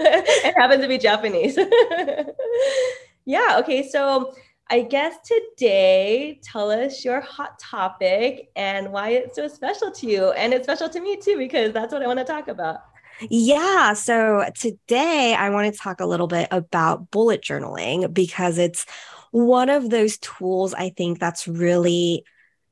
it 0.00 0.54
happened 0.56 0.82
to 0.82 0.88
be 0.88 0.98
Japanese. 0.98 1.58
yeah. 3.24 3.56
Okay. 3.60 3.88
So 3.88 4.34
I 4.70 4.82
guess 4.82 5.16
today, 5.24 6.40
tell 6.42 6.70
us 6.70 7.04
your 7.04 7.20
hot 7.20 7.58
topic 7.58 8.50
and 8.56 8.90
why 8.90 9.10
it's 9.10 9.36
so 9.36 9.46
special 9.48 9.90
to 9.90 10.06
you. 10.06 10.30
And 10.30 10.54
it's 10.54 10.64
special 10.66 10.88
to 10.88 11.00
me 11.00 11.16
too, 11.16 11.36
because 11.36 11.72
that's 11.72 11.92
what 11.92 12.02
I 12.02 12.06
want 12.06 12.20
to 12.20 12.24
talk 12.24 12.48
about. 12.48 12.80
Yeah. 13.28 13.92
So 13.92 14.48
today 14.58 15.34
I 15.38 15.50
want 15.50 15.72
to 15.72 15.78
talk 15.78 16.00
a 16.00 16.06
little 16.06 16.26
bit 16.26 16.48
about 16.50 17.10
bullet 17.10 17.42
journaling 17.42 18.12
because 18.14 18.56
it's 18.56 18.86
one 19.30 19.68
of 19.68 19.90
those 19.90 20.16
tools 20.18 20.72
I 20.74 20.88
think 20.90 21.18
that's 21.18 21.46
really 21.46 22.24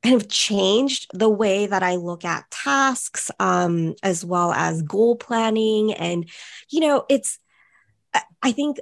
kind 0.02 0.16
of 0.16 0.28
changed 0.28 1.08
the 1.12 1.28
way 1.28 1.66
that 1.66 1.82
I 1.82 1.96
look 1.96 2.24
at 2.24 2.50
tasks, 2.50 3.30
um, 3.38 3.94
as 4.02 4.24
well 4.24 4.52
as 4.52 4.80
goal 4.80 5.16
planning. 5.16 5.92
And, 5.92 6.28
you 6.70 6.80
know, 6.80 7.04
it's, 7.10 7.38
I 8.42 8.52
think 8.52 8.78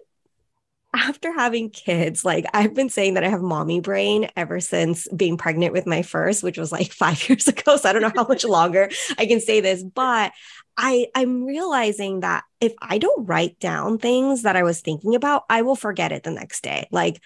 after 0.98 1.32
having 1.32 1.70
kids, 1.70 2.24
like 2.24 2.44
I've 2.52 2.74
been 2.74 2.88
saying 2.88 3.14
that 3.14 3.24
I 3.24 3.28
have 3.28 3.40
mommy 3.40 3.80
brain 3.80 4.28
ever 4.36 4.58
since 4.58 5.06
being 5.14 5.36
pregnant 5.36 5.72
with 5.72 5.86
my 5.86 6.02
first, 6.02 6.42
which 6.42 6.58
was 6.58 6.72
like 6.72 6.92
five 7.04 7.28
years 7.28 7.46
ago. 7.46 7.76
So 7.76 7.88
I 7.88 7.92
don't 7.92 8.02
know 8.02 8.12
how 8.14 8.26
much 8.26 8.44
longer 8.44 8.90
I 9.16 9.26
can 9.26 9.40
say 9.40 9.60
this, 9.60 9.82
but 9.82 10.32
I, 10.76 11.06
I'm 11.14 11.44
realizing 11.44 12.20
that 12.20 12.44
if 12.60 12.74
I 12.82 12.98
don't 12.98 13.26
write 13.26 13.58
down 13.60 13.98
things 13.98 14.42
that 14.42 14.56
I 14.56 14.64
was 14.64 14.80
thinking 14.80 15.14
about, 15.14 15.44
I 15.48 15.62
will 15.62 15.76
forget 15.76 16.12
it 16.12 16.24
the 16.24 16.30
next 16.30 16.62
day. 16.62 16.88
Like 16.90 17.20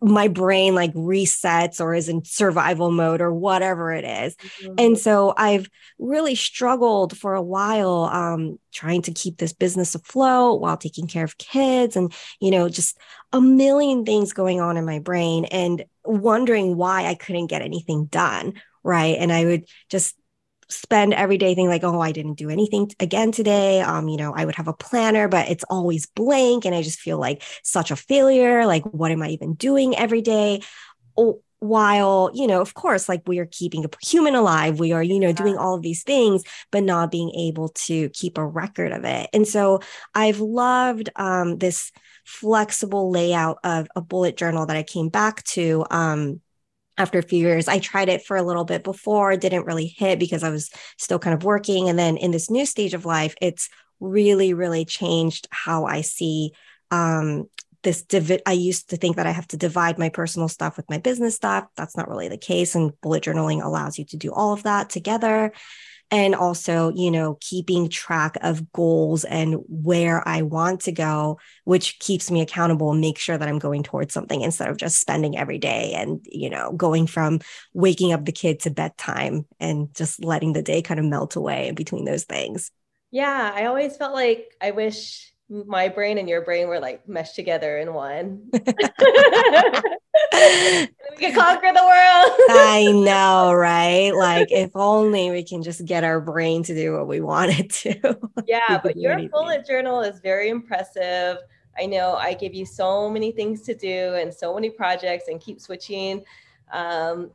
my 0.00 0.28
brain 0.28 0.74
like 0.74 0.92
resets 0.94 1.80
or 1.80 1.94
is 1.94 2.08
in 2.08 2.24
survival 2.24 2.90
mode 2.90 3.20
or 3.20 3.32
whatever 3.32 3.92
it 3.92 4.04
is. 4.04 4.36
Mm-hmm. 4.36 4.74
And 4.78 4.98
so 4.98 5.34
I've 5.36 5.68
really 5.98 6.34
struggled 6.34 7.16
for 7.16 7.34
a 7.34 7.42
while 7.42 8.04
um, 8.12 8.58
trying 8.72 9.02
to 9.02 9.12
keep 9.12 9.38
this 9.38 9.52
business 9.52 9.94
afloat 9.94 10.60
while 10.60 10.76
taking 10.76 11.06
care 11.06 11.24
of 11.24 11.38
kids 11.38 11.96
and, 11.96 12.12
you 12.40 12.50
know, 12.50 12.68
just 12.68 12.98
a 13.32 13.40
million 13.40 14.04
things 14.04 14.32
going 14.32 14.60
on 14.60 14.76
in 14.76 14.84
my 14.84 15.00
brain 15.00 15.46
and 15.46 15.84
wondering 16.04 16.76
why 16.76 17.06
I 17.06 17.14
couldn't 17.14 17.48
get 17.48 17.62
anything 17.62 18.06
done. 18.06 18.54
Right. 18.84 19.16
And 19.18 19.32
I 19.32 19.44
would 19.44 19.64
just 19.90 20.14
spend 20.68 21.14
every 21.14 21.38
day 21.38 21.48
thinking 21.48 21.68
like, 21.68 21.84
oh, 21.84 22.00
I 22.00 22.12
didn't 22.12 22.34
do 22.34 22.50
anything 22.50 22.90
again 23.00 23.32
today. 23.32 23.80
Um, 23.80 24.08
you 24.08 24.16
know, 24.16 24.32
I 24.34 24.44
would 24.44 24.56
have 24.56 24.68
a 24.68 24.72
planner, 24.72 25.28
but 25.28 25.48
it's 25.48 25.64
always 25.64 26.06
blank. 26.06 26.64
And 26.64 26.74
I 26.74 26.82
just 26.82 27.00
feel 27.00 27.18
like 27.18 27.42
such 27.62 27.90
a 27.90 27.96
failure. 27.96 28.66
Like, 28.66 28.84
what 28.84 29.10
am 29.10 29.22
I 29.22 29.28
even 29.30 29.54
doing 29.54 29.96
every 29.96 30.22
day? 30.22 30.62
Oh, 31.16 31.40
while 31.60 32.30
you 32.34 32.46
know 32.46 32.60
of 32.60 32.74
course 32.74 33.08
like 33.08 33.22
we 33.26 33.38
are 33.38 33.48
keeping 33.50 33.82
a 33.84 33.88
human 34.04 34.34
alive 34.34 34.78
we 34.78 34.92
are 34.92 35.02
you 35.02 35.18
know 35.18 35.32
doing 35.32 35.56
all 35.56 35.74
of 35.74 35.80
these 35.80 36.02
things 36.02 36.42
but 36.70 36.82
not 36.82 37.10
being 37.10 37.30
able 37.30 37.70
to 37.70 38.10
keep 38.10 38.36
a 38.36 38.46
record 38.46 38.92
of 38.92 39.04
it 39.04 39.28
and 39.32 39.48
so 39.48 39.80
i've 40.14 40.38
loved 40.38 41.08
um, 41.16 41.56
this 41.56 41.92
flexible 42.24 43.10
layout 43.10 43.58
of 43.64 43.88
a 43.96 44.02
bullet 44.02 44.36
journal 44.36 44.66
that 44.66 44.76
i 44.76 44.82
came 44.82 45.08
back 45.08 45.42
to 45.44 45.84
um, 45.90 46.40
after 46.98 47.18
a 47.18 47.22
few 47.22 47.38
years. 47.38 47.68
I 47.68 47.78
tried 47.78 48.08
it 48.08 48.24
for 48.24 48.36
a 48.36 48.42
little 48.42 48.64
bit 48.64 48.82
before, 48.84 49.36
didn't 49.36 49.66
really 49.66 49.86
hit 49.86 50.18
because 50.18 50.42
I 50.42 50.50
was 50.50 50.70
still 50.98 51.18
kind 51.18 51.34
of 51.34 51.44
working. 51.44 51.88
And 51.88 51.98
then 51.98 52.16
in 52.16 52.30
this 52.30 52.50
new 52.50 52.66
stage 52.66 52.94
of 52.94 53.04
life, 53.04 53.34
it's 53.40 53.68
really, 54.00 54.54
really 54.54 54.84
changed 54.84 55.48
how 55.50 55.84
I 55.84 56.00
see 56.00 56.52
um, 56.90 57.48
this. 57.82 58.02
Divi- 58.02 58.44
I 58.46 58.52
used 58.52 58.90
to 58.90 58.96
think 58.96 59.16
that 59.16 59.26
I 59.26 59.32
have 59.32 59.48
to 59.48 59.56
divide 59.56 59.98
my 59.98 60.08
personal 60.08 60.48
stuff 60.48 60.76
with 60.76 60.88
my 60.90 60.98
business 60.98 61.34
stuff. 61.34 61.66
That's 61.76 61.96
not 61.96 62.08
really 62.08 62.28
the 62.28 62.38
case. 62.38 62.74
And 62.74 62.98
bullet 63.00 63.24
journaling 63.24 63.62
allows 63.62 63.98
you 63.98 64.04
to 64.06 64.16
do 64.16 64.32
all 64.32 64.52
of 64.52 64.64
that 64.64 64.90
together 64.90 65.52
and 66.10 66.34
also 66.34 66.92
you 66.94 67.10
know 67.10 67.36
keeping 67.40 67.88
track 67.88 68.36
of 68.42 68.72
goals 68.72 69.24
and 69.24 69.56
where 69.68 70.26
i 70.26 70.42
want 70.42 70.80
to 70.80 70.92
go 70.92 71.38
which 71.64 71.98
keeps 71.98 72.30
me 72.30 72.40
accountable 72.40 72.92
and 72.92 73.00
make 73.00 73.18
sure 73.18 73.36
that 73.36 73.48
i'm 73.48 73.58
going 73.58 73.82
towards 73.82 74.14
something 74.14 74.40
instead 74.40 74.68
of 74.68 74.76
just 74.76 75.00
spending 75.00 75.36
every 75.36 75.58
day 75.58 75.92
and 75.94 76.20
you 76.24 76.48
know 76.48 76.72
going 76.72 77.06
from 77.06 77.40
waking 77.74 78.12
up 78.12 78.24
the 78.24 78.32
kid 78.32 78.60
to 78.60 78.70
bedtime 78.70 79.46
and 79.58 79.92
just 79.94 80.22
letting 80.24 80.52
the 80.52 80.62
day 80.62 80.82
kind 80.82 81.00
of 81.00 81.06
melt 81.06 81.36
away 81.36 81.68
in 81.68 81.74
between 81.74 82.04
those 82.04 82.24
things. 82.24 82.70
Yeah 83.10 83.52
i 83.54 83.66
always 83.66 83.96
felt 83.96 84.14
like 84.14 84.54
i 84.60 84.70
wish 84.72 85.32
my 85.48 85.88
brain 85.88 86.18
and 86.18 86.28
your 86.28 86.42
brain 86.42 86.68
were 86.68 86.80
like 86.80 87.08
meshed 87.08 87.34
together 87.34 87.78
in 87.78 87.94
one. 87.94 88.42
we 90.32 91.16
can 91.18 91.34
conquer 91.34 91.72
the 91.72 91.82
world. 91.82 92.40
I 92.50 92.92
know, 92.92 93.52
right? 93.52 94.10
Like 94.14 94.50
if 94.50 94.70
only 94.74 95.30
we 95.30 95.44
can 95.44 95.62
just 95.62 95.84
get 95.84 96.04
our 96.04 96.20
brain 96.20 96.62
to 96.64 96.74
do 96.74 96.92
what 96.94 97.06
we 97.06 97.20
want 97.20 97.58
it 97.58 97.70
to. 97.70 98.18
Yeah, 98.46 98.80
but 98.82 98.96
your 98.96 99.12
anything. 99.12 99.30
bullet 99.30 99.66
journal 99.66 100.00
is 100.00 100.20
very 100.20 100.48
impressive. 100.48 101.38
I 101.78 101.86
know 101.86 102.14
I 102.14 102.34
give 102.34 102.54
you 102.54 102.66
so 102.66 103.08
many 103.08 103.32
things 103.32 103.62
to 103.62 103.74
do 103.74 104.14
and 104.14 104.32
so 104.32 104.54
many 104.54 104.70
projects 104.70 105.28
and 105.28 105.40
keep 105.40 105.60
switching 105.60 106.24
um, 106.72 107.30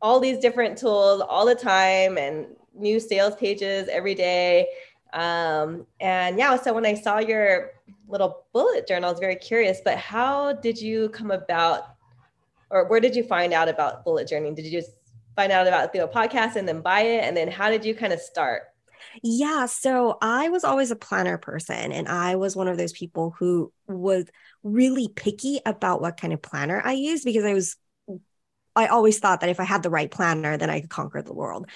all 0.00 0.20
these 0.20 0.38
different 0.38 0.78
tools 0.78 1.22
all 1.28 1.46
the 1.46 1.54
time 1.54 2.18
and 2.18 2.46
new 2.74 3.00
sales 3.00 3.34
pages 3.34 3.88
every 3.88 4.14
day 4.14 4.68
um, 5.12 5.86
and 6.00 6.38
yeah, 6.38 6.56
so 6.56 6.72
when 6.72 6.86
I 6.86 6.94
saw 6.94 7.18
your 7.18 7.72
little 8.08 8.44
bullet 8.52 8.86
journal, 8.86 9.08
I 9.08 9.12
was 9.12 9.20
very 9.20 9.36
curious, 9.36 9.80
but 9.84 9.96
how 9.98 10.52
did 10.52 10.80
you 10.80 11.08
come 11.10 11.30
about, 11.30 11.94
or 12.70 12.88
where 12.88 13.00
did 13.00 13.16
you 13.16 13.22
find 13.22 13.52
out 13.52 13.68
about 13.68 14.04
bullet 14.04 14.28
journaling? 14.28 14.54
Did 14.54 14.66
you 14.66 14.72
just 14.72 14.92
find 15.36 15.52
out 15.52 15.66
about 15.66 15.92
the 15.92 16.08
podcast 16.08 16.56
and 16.56 16.66
then 16.66 16.80
buy 16.80 17.02
it? 17.02 17.24
And 17.24 17.36
then 17.36 17.48
how 17.48 17.70
did 17.70 17.84
you 17.84 17.94
kind 17.94 18.12
of 18.12 18.20
start? 18.20 18.62
Yeah, 19.22 19.66
so 19.66 20.18
I 20.20 20.48
was 20.48 20.64
always 20.64 20.90
a 20.90 20.96
planner 20.96 21.38
person, 21.38 21.92
and 21.92 22.08
I 22.08 22.36
was 22.36 22.56
one 22.56 22.68
of 22.68 22.76
those 22.76 22.92
people 22.92 23.34
who 23.38 23.72
was 23.86 24.26
really 24.62 25.08
picky 25.08 25.60
about 25.64 26.00
what 26.00 26.20
kind 26.20 26.32
of 26.32 26.42
planner 26.42 26.82
I 26.84 26.92
used 26.92 27.24
because 27.24 27.44
I 27.44 27.54
was 27.54 27.76
I 28.76 28.86
always 28.86 29.18
thought 29.18 29.40
that 29.40 29.48
if 29.48 29.58
I 29.58 29.64
had 29.64 29.82
the 29.82 29.90
right 29.90 30.10
planner, 30.10 30.56
then 30.56 30.70
I 30.70 30.80
could 30.80 30.90
conquer 30.90 31.20
the 31.20 31.32
world 31.32 31.68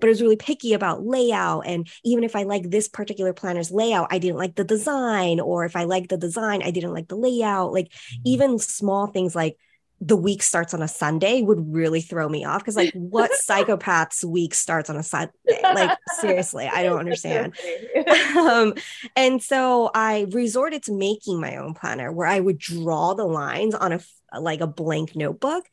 but 0.00 0.06
I 0.06 0.10
was 0.10 0.22
really 0.22 0.36
picky 0.36 0.72
about 0.72 1.04
layout. 1.04 1.66
And 1.66 1.88
even 2.04 2.24
if 2.24 2.36
I 2.36 2.42
like 2.44 2.70
this 2.70 2.88
particular 2.88 3.32
planner's 3.32 3.70
layout, 3.70 4.08
I 4.10 4.18
didn't 4.18 4.38
like 4.38 4.54
the 4.54 4.64
design. 4.64 5.40
Or 5.40 5.64
if 5.64 5.76
I 5.76 5.84
like 5.84 6.08
the 6.08 6.16
design, 6.16 6.62
I 6.62 6.70
didn't 6.70 6.92
like 6.94 7.08
the 7.08 7.16
layout. 7.16 7.72
Like 7.72 7.88
mm-hmm. 7.88 8.22
even 8.24 8.58
small 8.58 9.06
things 9.06 9.34
like 9.34 9.56
the 10.00 10.16
week 10.16 10.42
starts 10.42 10.74
on 10.74 10.82
a 10.82 10.88
Sunday 10.88 11.40
would 11.40 11.72
really 11.72 12.00
throw 12.00 12.28
me 12.28 12.44
off 12.44 12.60
because 12.60 12.76
like 12.76 12.92
what 12.92 13.30
psychopath's 13.48 14.24
week 14.24 14.54
starts 14.54 14.90
on 14.90 14.96
a 14.96 15.02
Sunday? 15.02 15.32
Like 15.62 15.96
seriously, 16.20 16.66
I 16.66 16.82
don't 16.82 16.98
understand. 17.00 17.54
um, 18.36 18.74
and 19.16 19.42
so 19.42 19.90
I 19.94 20.26
resorted 20.30 20.82
to 20.84 20.92
making 20.92 21.40
my 21.40 21.56
own 21.56 21.74
planner 21.74 22.12
where 22.12 22.26
I 22.26 22.40
would 22.40 22.58
draw 22.58 23.14
the 23.14 23.24
lines 23.24 23.74
on 23.74 23.92
a 23.92 24.00
like 24.38 24.60
a 24.60 24.66
blank 24.66 25.14
notebook 25.14 25.64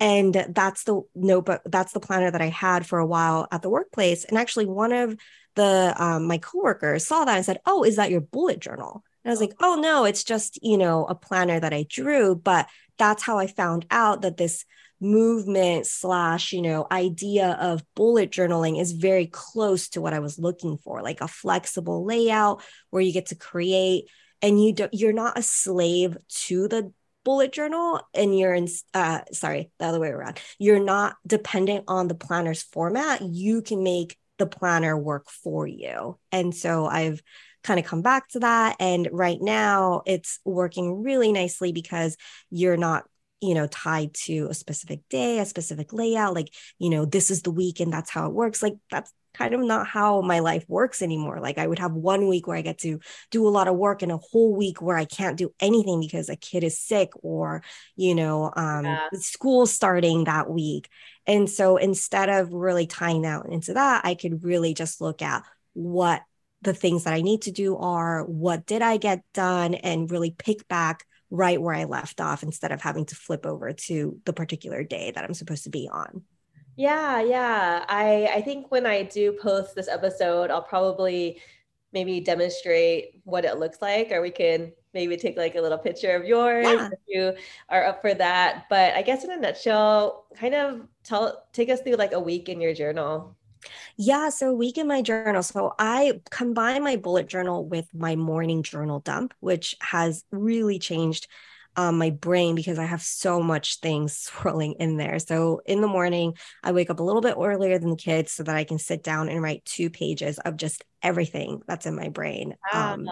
and 0.00 0.34
that's 0.50 0.84
the 0.84 1.02
notebook 1.14 1.62
that's 1.66 1.92
the 1.92 2.00
planner 2.00 2.30
that 2.30 2.42
i 2.42 2.48
had 2.48 2.86
for 2.86 2.98
a 2.98 3.06
while 3.06 3.46
at 3.50 3.62
the 3.62 3.70
workplace. 3.70 4.24
And 4.24 4.38
actually 4.38 4.66
one 4.66 4.92
of 4.92 5.16
the 5.54 5.94
um, 5.96 6.26
my 6.26 6.38
coworkers 6.38 7.06
saw 7.06 7.24
that 7.24 7.36
and 7.36 7.44
said 7.44 7.60
oh 7.66 7.84
is 7.84 7.96
that 7.96 8.10
your 8.10 8.20
bullet 8.20 8.60
journal? 8.60 9.04
And 9.24 9.30
i 9.30 9.32
was 9.32 9.40
like 9.40 9.54
oh 9.60 9.76
no 9.76 10.04
it's 10.04 10.24
just 10.24 10.58
you 10.62 10.76
know 10.78 11.04
a 11.06 11.14
planner 11.14 11.60
that 11.60 11.74
i 11.74 11.86
drew. 11.88 12.34
But 12.34 12.68
that's 12.98 13.22
how 13.22 13.38
i 13.38 13.46
found 13.46 13.86
out 13.90 14.22
that 14.22 14.36
this 14.36 14.64
movement 15.00 15.86
slash 15.86 16.52
you 16.52 16.62
know 16.62 16.86
idea 16.90 17.58
of 17.60 17.84
bullet 17.94 18.30
journaling 18.30 18.80
is 18.80 18.92
very 18.92 19.26
close 19.26 19.88
to 19.88 20.00
what 20.00 20.14
i 20.14 20.18
was 20.18 20.38
looking 20.38 20.78
for 20.78 21.02
like 21.02 21.20
a 21.20 21.28
flexible 21.28 22.06
layout 22.06 22.62
where 22.90 23.02
you 23.02 23.12
get 23.12 23.26
to 23.26 23.34
create 23.34 24.08
and 24.40 24.62
you 24.62 24.72
don't 24.72 24.94
you're 24.94 25.12
not 25.12 25.36
a 25.36 25.42
slave 25.42 26.16
to 26.28 26.68
the 26.68 26.92
bullet 27.24 27.52
journal 27.52 28.00
and 28.14 28.38
you're 28.38 28.54
in 28.54 28.68
uh 28.92 29.20
sorry 29.32 29.70
the 29.78 29.86
other 29.86 30.00
way 30.00 30.08
around. 30.08 30.40
You're 30.58 30.84
not 30.84 31.16
dependent 31.26 31.84
on 31.88 32.08
the 32.08 32.14
planner's 32.14 32.62
format. 32.62 33.22
You 33.22 33.62
can 33.62 33.82
make 33.82 34.16
the 34.38 34.46
planner 34.46 34.96
work 34.96 35.30
for 35.30 35.66
you. 35.66 36.18
And 36.32 36.54
so 36.54 36.86
i've 36.86 37.22
kind 37.64 37.80
of 37.80 37.86
come 37.86 38.02
back 38.02 38.28
to 38.28 38.40
that. 38.40 38.76
And 38.78 39.08
right 39.10 39.38
now 39.40 40.02
it's 40.06 40.38
working 40.44 41.02
really 41.02 41.32
nicely 41.32 41.72
because 41.72 42.16
you're 42.50 42.76
not 42.76 43.04
you 43.44 43.54
know 43.54 43.66
tied 43.66 44.12
to 44.14 44.48
a 44.50 44.54
specific 44.54 45.00
day 45.08 45.38
a 45.38 45.44
specific 45.44 45.92
layout 45.92 46.34
like 46.34 46.48
you 46.78 46.90
know 46.90 47.04
this 47.04 47.30
is 47.30 47.42
the 47.42 47.50
week 47.50 47.80
and 47.80 47.92
that's 47.92 48.10
how 48.10 48.26
it 48.26 48.32
works 48.32 48.62
like 48.62 48.74
that's 48.90 49.12
kind 49.34 49.52
of 49.52 49.60
not 49.60 49.86
how 49.86 50.20
my 50.22 50.38
life 50.38 50.64
works 50.68 51.02
anymore. 51.02 51.40
Like 51.40 51.58
I 51.58 51.66
would 51.66 51.80
have 51.80 51.92
one 51.92 52.28
week 52.28 52.46
where 52.46 52.56
I 52.56 52.62
get 52.62 52.78
to 52.78 53.00
do 53.30 53.46
a 53.46 53.50
lot 53.50 53.68
of 53.68 53.76
work 53.76 54.02
and 54.02 54.12
a 54.12 54.16
whole 54.16 54.54
week 54.54 54.80
where 54.80 54.96
I 54.96 55.04
can't 55.04 55.36
do 55.36 55.52
anything 55.60 56.00
because 56.00 56.28
a 56.28 56.36
kid 56.36 56.64
is 56.64 56.78
sick 56.78 57.10
or, 57.22 57.62
you 57.96 58.14
know, 58.14 58.52
um, 58.54 58.84
yeah. 58.84 59.08
school 59.14 59.66
starting 59.66 60.24
that 60.24 60.48
week. 60.48 60.88
And 61.26 61.50
so 61.50 61.76
instead 61.76 62.28
of 62.28 62.52
really 62.52 62.86
tying 62.86 63.26
out 63.26 63.46
into 63.50 63.74
that, 63.74 64.02
I 64.04 64.14
could 64.14 64.44
really 64.44 64.72
just 64.72 65.00
look 65.00 65.20
at 65.20 65.42
what 65.72 66.22
the 66.62 66.74
things 66.74 67.04
that 67.04 67.14
I 67.14 67.20
need 67.20 67.42
to 67.42 67.52
do 67.52 67.76
are, 67.76 68.24
what 68.24 68.66
did 68.66 68.82
I 68.82 68.96
get 68.96 69.22
done, 69.34 69.74
and 69.74 70.10
really 70.10 70.30
pick 70.30 70.66
back 70.68 71.04
right 71.30 71.60
where 71.60 71.74
I 71.74 71.84
left 71.84 72.20
off 72.20 72.42
instead 72.42 72.72
of 72.72 72.80
having 72.80 73.06
to 73.06 73.14
flip 73.14 73.46
over 73.46 73.72
to 73.72 74.20
the 74.24 74.32
particular 74.32 74.82
day 74.84 75.10
that 75.10 75.24
I'm 75.24 75.34
supposed 75.34 75.64
to 75.64 75.70
be 75.70 75.88
on. 75.90 76.22
Yeah, 76.76 77.20
yeah. 77.22 77.84
I 77.88 78.30
I 78.34 78.40
think 78.40 78.70
when 78.70 78.86
I 78.86 79.02
do 79.02 79.32
post 79.40 79.74
this 79.74 79.88
episode, 79.88 80.50
I'll 80.50 80.62
probably 80.62 81.40
maybe 81.92 82.20
demonstrate 82.20 83.20
what 83.24 83.44
it 83.44 83.58
looks 83.58 83.80
like, 83.80 84.10
or 84.10 84.20
we 84.20 84.30
can 84.30 84.72
maybe 84.92 85.16
take 85.16 85.36
like 85.36 85.54
a 85.54 85.60
little 85.60 85.78
picture 85.78 86.14
of 86.14 86.24
yours 86.24 86.66
yeah. 86.66 86.88
if 86.92 86.98
you 87.06 87.32
are 87.68 87.84
up 87.84 88.00
for 88.00 88.14
that. 88.14 88.66
But 88.68 88.94
I 88.94 89.02
guess 89.02 89.24
in 89.24 89.30
a 89.30 89.36
nutshell, 89.36 90.26
kind 90.36 90.54
of 90.54 90.88
tell 91.04 91.44
take 91.52 91.68
us 91.68 91.80
through 91.80 91.94
like 91.96 92.12
a 92.12 92.20
week 92.20 92.48
in 92.48 92.60
your 92.60 92.74
journal. 92.74 93.36
Yeah, 93.96 94.28
so 94.28 94.52
week 94.52 94.78
in 94.78 94.86
my 94.86 95.02
journal. 95.02 95.42
So 95.42 95.74
I 95.78 96.20
combine 96.30 96.82
my 96.82 96.96
bullet 96.96 97.26
journal 97.28 97.64
with 97.66 97.92
my 97.94 98.16
morning 98.16 98.62
journal 98.62 99.00
dump, 99.00 99.34
which 99.40 99.76
has 99.80 100.24
really 100.30 100.78
changed 100.78 101.28
um, 101.76 101.98
my 101.98 102.10
brain 102.10 102.54
because 102.54 102.78
I 102.78 102.84
have 102.84 103.02
so 103.02 103.40
much 103.40 103.80
things 103.80 104.16
swirling 104.18 104.74
in 104.78 104.96
there. 104.96 105.18
So 105.18 105.60
in 105.66 105.80
the 105.80 105.88
morning, 105.88 106.34
I 106.62 106.72
wake 106.72 106.90
up 106.90 107.00
a 107.00 107.02
little 107.02 107.22
bit 107.22 107.36
earlier 107.38 107.78
than 107.78 107.90
the 107.90 107.96
kids 107.96 108.32
so 108.32 108.42
that 108.42 108.56
I 108.56 108.64
can 108.64 108.78
sit 108.78 109.02
down 109.02 109.28
and 109.28 109.42
write 109.42 109.64
two 109.64 109.90
pages 109.90 110.38
of 110.38 110.56
just 110.56 110.84
everything 111.02 111.60
that's 111.66 111.86
in 111.86 111.96
my 111.96 112.08
brain. 112.08 112.54
Um, 112.72 113.08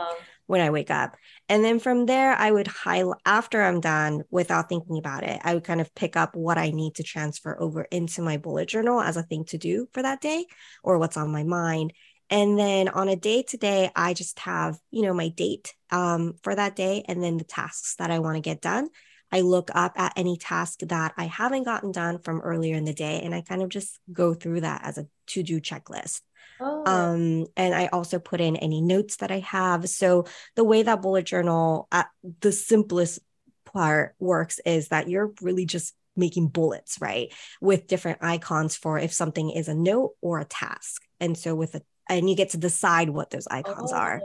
when 0.47 0.61
I 0.61 0.71
wake 0.71 0.90
up. 0.90 1.16
And 1.49 1.64
then 1.64 1.78
from 1.78 2.04
there, 2.04 2.35
I 2.35 2.50
would 2.50 2.66
highlight 2.66 3.21
after 3.25 3.62
I'm 3.62 3.81
done 3.81 4.23
without 4.31 4.69
thinking 4.69 4.99
about 4.99 5.23
it, 5.23 5.40
I 5.42 5.54
would 5.54 5.64
kind 5.64 5.81
of 5.81 5.95
pick 5.95 6.16
up 6.16 6.37
what 6.37 6.59
I 6.59 6.71
need 6.71 6.97
to 6.97 7.02
transfer 7.02 7.59
over 7.59 7.83
into 7.90 8.21
my 8.21 8.37
bullet 8.37 8.69
journal 8.69 9.00
as 9.00 9.16
a 9.16 9.23
thing 9.23 9.45
to 9.47 9.57
do 9.57 9.87
for 9.92 10.02
that 10.02 10.21
day 10.21 10.45
or 10.83 10.99
what's 10.99 11.16
on 11.16 11.33
my 11.33 11.45
mind. 11.45 11.95
And 12.33 12.59
then 12.59 12.89
on 12.89 13.11
a 13.11 13.15
day 13.15 13.43
to 13.43 13.59
day, 13.59 13.91
I 13.95 14.15
just 14.15 14.39
have, 14.41 14.79
you 14.91 15.03
know, 15.03 15.12
my 15.12 15.29
date 15.29 15.75
um, 15.91 16.33
for 16.43 16.55
that 16.55 16.75
day 16.75 17.05
and 17.07 17.23
then 17.23 17.37
the 17.37 17.45
tasks 17.45 17.97
that 17.97 18.11
I 18.11 18.21
want 18.21 18.37
to 18.37 18.41
get 18.41 18.62
done. 18.62 18.89
I 19.31 19.43
look 19.43 19.71
up 19.75 19.93
at 19.97 20.15
any 20.17 20.39
task 20.39 20.81
that 20.81 21.12
I 21.19 21.25
haven't 21.25 21.65
gotten 21.65 21.93
done 21.93 22.19
from 22.19 22.41
earlier 22.41 22.75
in 22.75 22.87
the 22.87 22.95
day 22.95 23.21
and 23.23 23.35
I 23.35 23.43
kind 23.43 23.61
of 23.61 23.69
just 23.69 24.01
go 24.11 24.33
through 24.33 24.62
that 24.62 24.81
as 24.83 24.97
a 24.97 25.07
to 25.29 25.43
do 25.43 25.61
checklist. 25.61 26.23
Oh. 26.59 26.85
Um, 26.87 27.47
and 27.55 27.75
I 27.75 27.89
also 27.89 28.19
put 28.19 28.41
in 28.41 28.57
any 28.57 28.81
notes 28.81 29.17
that 29.17 29.31
I 29.31 29.41
have. 29.41 29.87
So 29.91 30.25
the 30.57 30.65
way 30.65 30.83
that 30.83 31.03
bullet 31.03 31.27
journal, 31.27 31.87
at 31.93 32.09
the 32.41 32.53
simplest 32.53 33.19
part 33.67 34.15
works 34.19 34.59
is 34.65 34.89
that 34.89 35.11
you're 35.11 35.35
really 35.43 35.67
just 35.67 35.95
making 36.17 36.49
bullets, 36.49 36.97
right? 36.99 37.31
With 37.61 37.89
different 37.89 38.19
icons 38.23 38.75
for 38.75 38.99
if 38.99 39.12
something 39.12 39.51
is 39.51 39.69
a 39.69 39.75
note 39.75 40.12
or 40.23 40.39
a 40.39 40.47
task. 40.47 41.03
And 41.21 41.37
so 41.37 41.55
with 41.55 41.75
a 41.75 41.83
and 42.09 42.28
you 42.28 42.37
get 42.37 42.50
to 42.50 42.59
decide 42.59 43.11
what 43.11 43.30
those 43.30 43.47
icons 43.49 43.92
oh. 43.92 43.97
are. 43.97 44.21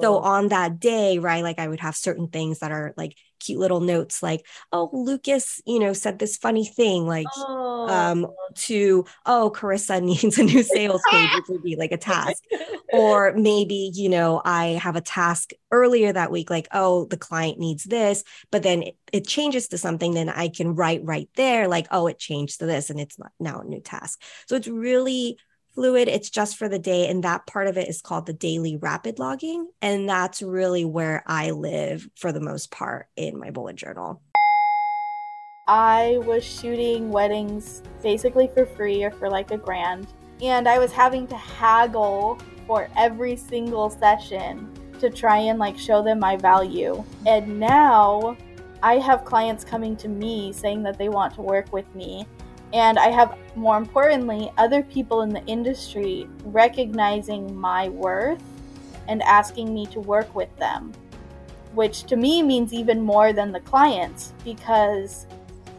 So 0.00 0.16
oh. 0.16 0.18
on 0.18 0.48
that 0.48 0.80
day, 0.80 1.18
right, 1.18 1.42
like 1.42 1.58
I 1.58 1.68
would 1.68 1.80
have 1.80 1.96
certain 1.96 2.28
things 2.28 2.60
that 2.60 2.72
are 2.72 2.94
like 2.96 3.16
cute 3.40 3.58
little 3.58 3.80
notes 3.80 4.22
like, 4.22 4.46
oh, 4.72 4.90
Lucas, 4.92 5.60
you 5.66 5.78
know, 5.78 5.92
said 5.92 6.18
this 6.18 6.36
funny 6.36 6.64
thing, 6.64 7.06
like 7.06 7.26
oh. 7.36 7.88
um 7.88 8.26
to 8.54 9.04
oh, 9.24 9.52
Carissa 9.54 10.02
needs 10.22 10.38
a 10.38 10.44
new 10.44 10.62
sales 10.62 11.02
page, 11.10 11.30
which 11.34 11.44
would 11.48 11.62
be 11.62 11.76
like 11.76 11.92
a 11.92 11.96
task. 11.96 12.42
or 12.92 13.32
maybe, 13.36 13.90
you 13.94 14.08
know, 14.08 14.40
I 14.44 14.78
have 14.82 14.96
a 14.96 15.00
task 15.00 15.50
earlier 15.70 16.12
that 16.12 16.30
week, 16.30 16.50
like, 16.50 16.68
oh, 16.72 17.06
the 17.06 17.16
client 17.16 17.58
needs 17.58 17.84
this, 17.84 18.24
but 18.50 18.62
then 18.62 18.82
it, 18.82 18.96
it 19.12 19.26
changes 19.26 19.68
to 19.68 19.78
something, 19.78 20.14
then 20.14 20.28
I 20.28 20.48
can 20.48 20.74
write 20.74 21.04
right 21.04 21.28
there, 21.36 21.68
like, 21.68 21.88
oh, 21.90 22.06
it 22.06 22.18
changed 22.18 22.60
to 22.60 22.66
this 22.66 22.90
and 22.90 23.00
it's 23.00 23.18
now 23.40 23.60
a 23.60 23.64
new 23.64 23.80
task. 23.80 24.20
So 24.46 24.56
it's 24.56 24.68
really 24.68 25.38
fluid. 25.76 26.08
It's 26.08 26.30
just 26.30 26.56
for 26.56 26.68
the 26.68 26.78
day. 26.80 27.06
And 27.06 27.22
that 27.22 27.46
part 27.46 27.68
of 27.68 27.76
it 27.76 27.88
is 27.88 28.02
called 28.02 28.26
the 28.26 28.32
daily 28.32 28.76
rapid 28.76 29.20
logging. 29.20 29.68
And 29.80 30.08
that's 30.08 30.42
really 30.42 30.84
where 30.84 31.22
I 31.26 31.52
live 31.52 32.08
for 32.16 32.32
the 32.32 32.40
most 32.40 32.72
part 32.72 33.08
in 33.14 33.38
my 33.38 33.50
bullet 33.50 33.76
journal. 33.76 34.20
I 35.68 36.18
was 36.24 36.44
shooting 36.44 37.10
weddings 37.10 37.82
basically 38.02 38.48
for 38.48 38.66
free 38.66 39.04
or 39.04 39.10
for 39.10 39.28
like 39.28 39.50
a 39.50 39.58
grand. 39.58 40.08
And 40.42 40.66
I 40.66 40.78
was 40.78 40.92
having 40.92 41.26
to 41.28 41.36
haggle 41.36 42.38
for 42.66 42.88
every 42.96 43.36
single 43.36 43.90
session 43.90 44.72
to 44.98 45.10
try 45.10 45.38
and 45.38 45.58
like 45.58 45.78
show 45.78 46.02
them 46.02 46.18
my 46.18 46.36
value. 46.36 47.04
And 47.26 47.60
now 47.60 48.36
I 48.82 48.98
have 48.98 49.24
clients 49.24 49.64
coming 49.64 49.96
to 49.96 50.08
me 50.08 50.52
saying 50.52 50.82
that 50.84 50.98
they 50.98 51.08
want 51.08 51.34
to 51.34 51.42
work 51.42 51.72
with 51.72 51.92
me 51.94 52.26
and 52.72 52.98
I 52.98 53.08
have, 53.08 53.36
more 53.54 53.76
importantly, 53.76 54.50
other 54.58 54.82
people 54.82 55.22
in 55.22 55.30
the 55.30 55.44
industry 55.46 56.28
recognizing 56.44 57.56
my 57.56 57.88
worth 57.88 58.42
and 59.08 59.22
asking 59.22 59.72
me 59.72 59.86
to 59.86 60.00
work 60.00 60.34
with 60.34 60.54
them, 60.56 60.92
which 61.74 62.04
to 62.04 62.16
me 62.16 62.42
means 62.42 62.72
even 62.72 63.00
more 63.00 63.32
than 63.32 63.52
the 63.52 63.60
clients 63.60 64.32
because 64.44 65.26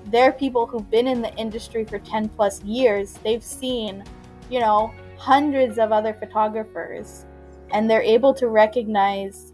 they're 0.05 0.31
people 0.31 0.65
who've 0.65 0.89
been 0.89 1.07
in 1.07 1.21
the 1.21 1.33
industry 1.35 1.83
for 1.83 1.99
10 1.99 2.29
plus 2.29 2.63
years. 2.63 3.13
They've 3.23 3.43
seen, 3.43 4.03
you 4.49 4.59
know, 4.59 4.93
hundreds 5.17 5.77
of 5.77 5.91
other 5.91 6.13
photographers, 6.13 7.25
and 7.71 7.89
they're 7.89 8.01
able 8.01 8.33
to 8.35 8.47
recognize 8.47 9.53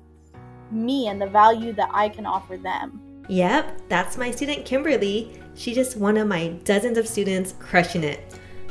me 0.71 1.07
and 1.07 1.21
the 1.21 1.27
value 1.27 1.73
that 1.73 1.89
I 1.93 2.09
can 2.09 2.25
offer 2.25 2.57
them. 2.57 3.01
Yep, 3.29 3.83
that's 3.87 4.17
my 4.17 4.31
student 4.31 4.65
Kimberly. 4.65 5.39
She's 5.55 5.75
just 5.75 5.95
one 5.97 6.17
of 6.17 6.27
my 6.27 6.49
dozens 6.63 6.97
of 6.97 7.07
students 7.07 7.53
crushing 7.59 8.03
it. 8.03 8.19